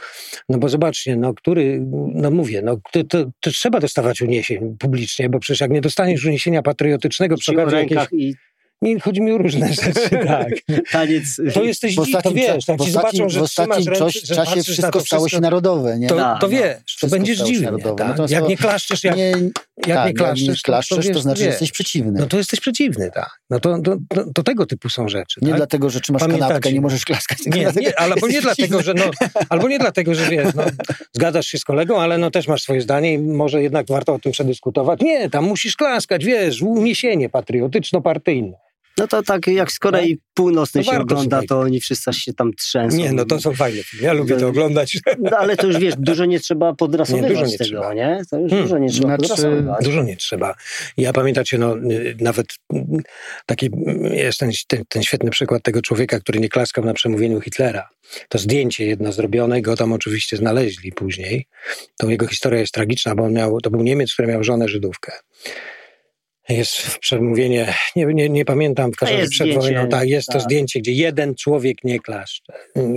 [0.48, 0.68] no bo
[1.04, 5.60] zobaczcie, no który, no mówię, no to, to, to trzeba dostawać uniesień publicznie, bo przecież
[5.60, 8.34] jak nie dostaniesz uniesienia patriotycznego przy okazji jakiejś, i
[8.82, 10.48] nie, chodzi mi o różne rzeczy, tak.
[10.90, 11.40] taniec.
[11.54, 14.04] To jesteś, W dzi- to wiesz, jak w ci zobaczą, że w ostatnim trzymasz ręce,
[14.04, 16.08] czasie że czasie wszystko to stało się narodowe, nie?
[16.08, 16.48] to, to no.
[16.48, 17.98] wiesz, to będziesz dziwny, tak?
[17.98, 19.40] Natomiast Jak to nie klaszczesz, jak, nie, jak
[19.76, 22.20] tak, nie jak klaszczesz, nie klaszczesz, to, to, wiesz, znaczy, że jesteś przeciwny.
[22.20, 23.30] No to jesteś przeciwny, tak.
[23.50, 25.40] No to, to, to, to tego typu są rzeczy.
[25.42, 25.56] nie tak?
[25.56, 26.48] dlatego, że trzymasz Pamiętacie?
[26.48, 27.38] kanapkę, nie możesz klaskać.
[27.46, 29.04] Nie, nie, albo nie jesteś dlatego, że no,
[29.48, 30.62] albo nie dlatego, że wiesz, no,
[31.12, 34.18] zgadzasz się z kolegą, ale no też masz swoje zdanie i może jednak warto o
[34.18, 35.00] tym przedyskutować.
[35.00, 38.52] Nie, tam musisz klaskać, wiesz, uniesienie patriotyczno-partyjne.
[38.98, 42.52] No to tak jak z Korei Północnej No się ogląda, to oni wszyscy się tam
[42.52, 42.96] trzęsą.
[42.96, 44.98] Nie, no to są fajne filmy, ja lubię to oglądać.
[45.18, 47.94] No, ale to już wiesz, dużo nie trzeba podrasowywać Nie, dużo nie tego, trzeba.
[47.94, 48.22] nie?
[48.30, 48.68] To już Hmm.
[48.68, 49.84] dużo nie trzeba Znaczy.
[49.84, 50.54] Dużo nie trzeba.
[50.96, 51.76] Ja pamiętacie, no
[52.20, 52.84] nawet y,
[53.46, 57.40] taki y, jest ten, ten, ten świetny przykład tego człowieka, który nie klaskał na przemówieniu
[57.40, 57.88] Hitlera.
[58.28, 61.46] To zdjęcie jedno zrobione, go tam oczywiście znaleźli później.
[61.98, 65.12] To jego historia jest tragiczna, bo on miał, to był Niemiec, który miał żonę Żydówkę.
[66.48, 70.32] Jest przemówienie, nie, nie, nie pamiętam, w każdym razie przed zdjęcie, wojną, tak, jest to
[70.32, 70.42] tak.
[70.42, 72.52] zdjęcie, gdzie jeden człowiek nie klaszcze.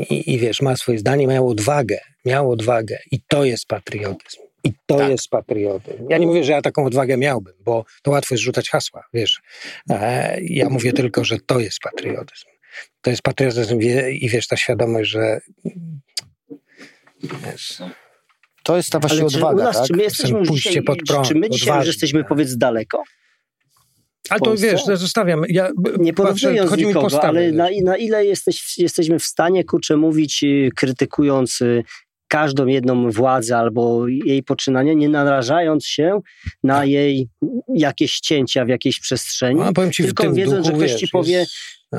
[0.09, 4.41] I, I wiesz, ma swoje zdanie, miał odwagę, miał odwagę i to jest patriotyzm.
[4.63, 5.09] I to Tak.
[5.09, 6.09] jest patriotyzm.
[6.09, 9.41] Ja nie mówię, że ja taką odwagę miałbym, bo to łatwo jest rzucać hasła, wiesz.
[9.89, 12.45] E, ja mówię tylko, że to jest patriotyzm.
[13.01, 13.79] To jest patriotyzm
[14.11, 15.41] i wiesz, ta świadomość, że
[17.23, 17.77] wiesz,
[18.63, 19.87] To jest ta właśnie Ale czy odwaga, u nas, tak?
[19.87, 22.29] czy my jesteśmy już pójście dzisiaj, pod prąd, czy my dzisiaj już jesteśmy, tak.
[22.29, 23.03] powiedz, daleko?
[24.29, 25.41] Ale to wiesz, zostawiam.
[25.49, 25.69] Ja
[25.99, 27.27] Nie porównując chodzi mi nikogo, postawy.
[27.27, 31.83] ale na, na ile jesteś, jesteśmy w stanie, kurczę, mówić, y, krytykując y,
[32.27, 36.19] każdą jedną władzę albo jej poczynania, nie narażając się
[36.63, 37.29] na jej
[37.75, 41.07] jakieś cięcia w jakiejś przestrzeni, No, powiem ci, tylko wiedząc, duchu, że ktoś wiesz, ci
[41.07, 41.51] powie, jest-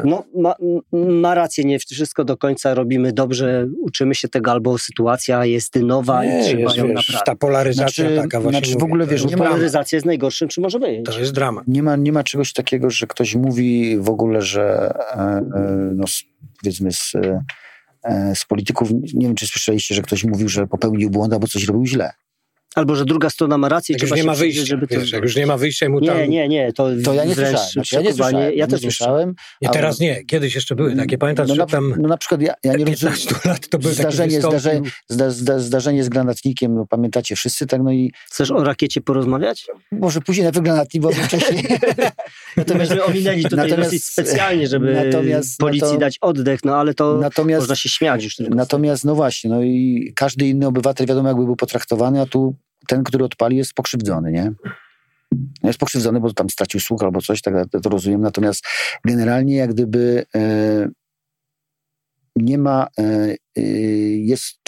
[0.05, 0.55] no ma,
[0.93, 6.24] ma rację, nie wszystko do końca robimy dobrze, uczymy się tego, albo sytuacja jest nowa
[6.24, 7.24] Nie, i trzeba jest, ją wiesz, naprawić.
[7.26, 8.61] ta polaryzacja Znaczy- taka właśnie.
[8.61, 9.39] znaczy w ogóle, wiesz, jest nie.
[9.39, 11.07] Polaryzacja jest najgorszym, czy może być.
[11.07, 11.64] To jest dramat.
[11.68, 16.05] Nie ma, nie ma czegoś takiego, że ktoś mówi w ogóle, że e, e, no,
[16.62, 17.12] powiedzmy z,
[18.05, 21.64] e, z polityków, nie wiem czy słyszeliście, że ktoś mówił, że popełnił błąd albo coś
[21.64, 22.12] robił źle.
[22.79, 25.01] Albo, że druga strona ma rację, Jak już nie ma wyjścia, żeby to...
[25.01, 26.16] wiesz, jak już nie ma wyjścia i mu tam...
[26.18, 27.72] Nie, nie, nie, to, To ja nie wręcz słyszałem.
[27.72, 28.53] Znaczy, ja nie słyszałem.
[28.55, 29.35] Ja też nie słyszałem.
[29.62, 30.24] Nie, teraz nie.
[30.24, 31.18] Kiedyś jeszcze były takie.
[31.18, 33.14] Pamiętasz, no, że na, tam no na przykład ja, ja nie rozumiem.
[33.14, 34.61] 15 lat to były takie Zdarzenie, wystąpił.
[34.61, 39.01] zdarzenie, zda, zda, zdarzenie z granatnikiem, no pamiętacie wszyscy, tak, no i Chcesz o rakiecie
[39.01, 39.66] porozmawiać?
[39.93, 41.64] może później na granatnik, bo wcześniej.
[42.66, 46.95] To myśmy ominęli tutaj Natomiast- dosyć specjalnie, żeby natomiast- policji to- dać oddech, no ale
[46.95, 48.55] to natomiast, można się śmiać już tylko.
[48.55, 52.55] natomiast, no właśnie, no i każdy inny obywatel wiadomo jakby był potraktowany, a tu
[52.89, 54.53] ten, który odpali jest pokrzywdzony, nie?
[55.62, 58.20] Jest pokrzywdzony, bo tam stracił słuch albo coś, tak to, rozumiem.
[58.20, 58.64] Natomiast
[59.05, 60.89] generalnie jak gdyby e,
[62.43, 63.61] nie ma, e, e,
[64.32, 64.59] jest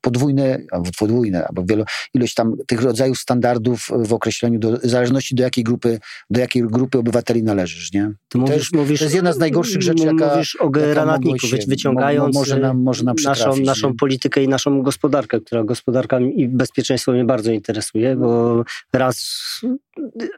[0.00, 5.34] podwójne, albo podwójne, albo wielo, ilość tam tych rodzajów standardów w określeniu, do, w zależności
[5.34, 5.98] do jakiej grupy,
[6.30, 8.12] do jakiej grupy obywateli należysz, nie?
[8.28, 11.56] Ty mówisz, jest- mówisz, to jest jedna z najgorszych rzeczy, jaka- Mówisz o granatniku, się-
[11.56, 16.20] wy- wyciągając mo- może nam- może nam naszą, naszą politykę i naszą gospodarkę, która gospodarka
[16.20, 19.28] i bezpieczeństwo mnie bardzo interesuje, bo raz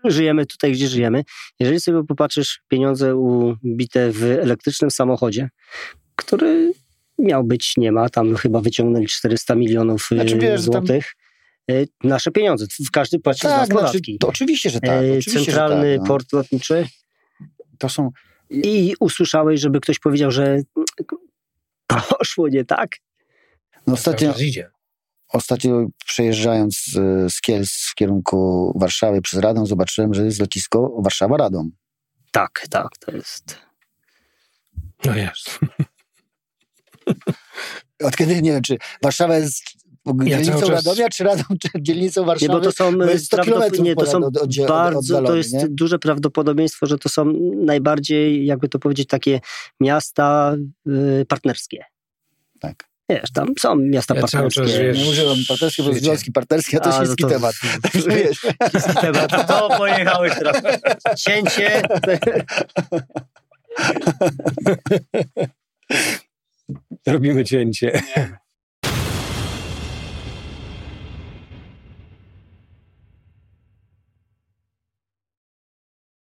[0.04, 1.24] żyjemy tutaj, gdzie żyjemy.
[1.60, 5.48] Jeżeli sobie popatrzysz pieniądze ubite w elektrycznym samochodzie,
[6.20, 6.72] który
[7.18, 11.16] miał być, nie ma, tam chyba wyciągnęli 400 milionów Znaczy, y, wiesz, tam- złotych.
[11.70, 14.18] Y, Nasze pieniądze, w każdy płaci z nas znaczy, podatki.
[14.18, 14.90] to oczywiście, że tak.
[14.90, 16.06] E, Oczywiście, Centralny że tak, no.
[16.06, 16.86] port lotniczy,
[17.78, 18.10] To są,
[18.50, 20.62] i usłyszałeś, żeby ktoś powiedział, że
[22.18, 22.96] poszło nie tak?
[23.86, 24.34] no ostatnio,
[25.28, 26.92] ostatnio przejeżdżając z,
[27.32, 31.68] z Kielc w kierunku Warszawy przez Radom, zobaczyłem, że jest lotnisko Warszawa-Radom.
[32.30, 33.58] Tak, tak, to jest.
[35.04, 35.58] No jest.
[38.04, 39.62] Od kiedy, nie wiem, czy Warszawa jest
[40.24, 42.52] dzielnicą czas- Radomia, czy, Radom, czy dzielnicą Nie, Warszawy?
[42.52, 44.98] bo to są, bo jest 100 prawdopod- kilometrów nie, to są ponad od- od- bardzo,
[44.98, 45.68] oddalony, to jest nie?
[45.68, 47.32] duże prawdopodobieństwo, że to są
[47.64, 49.40] najbardziej, jakby to powiedzieć, takie
[49.80, 50.54] miasta
[50.88, 51.84] y, partnerskie.
[52.60, 52.90] Tak.
[53.10, 54.60] Wiesz, tam są miasta Ja partnerskie.
[54.60, 57.54] czas, wiesz, Nie używam partnerskie, bo związki partnerskie, a to A, no śliski to- temat.
[59.00, 59.46] Temat.
[59.48, 60.62] To pojechałeś teraz.
[61.16, 61.82] Cięcie.
[67.06, 68.02] Robimy cięcie.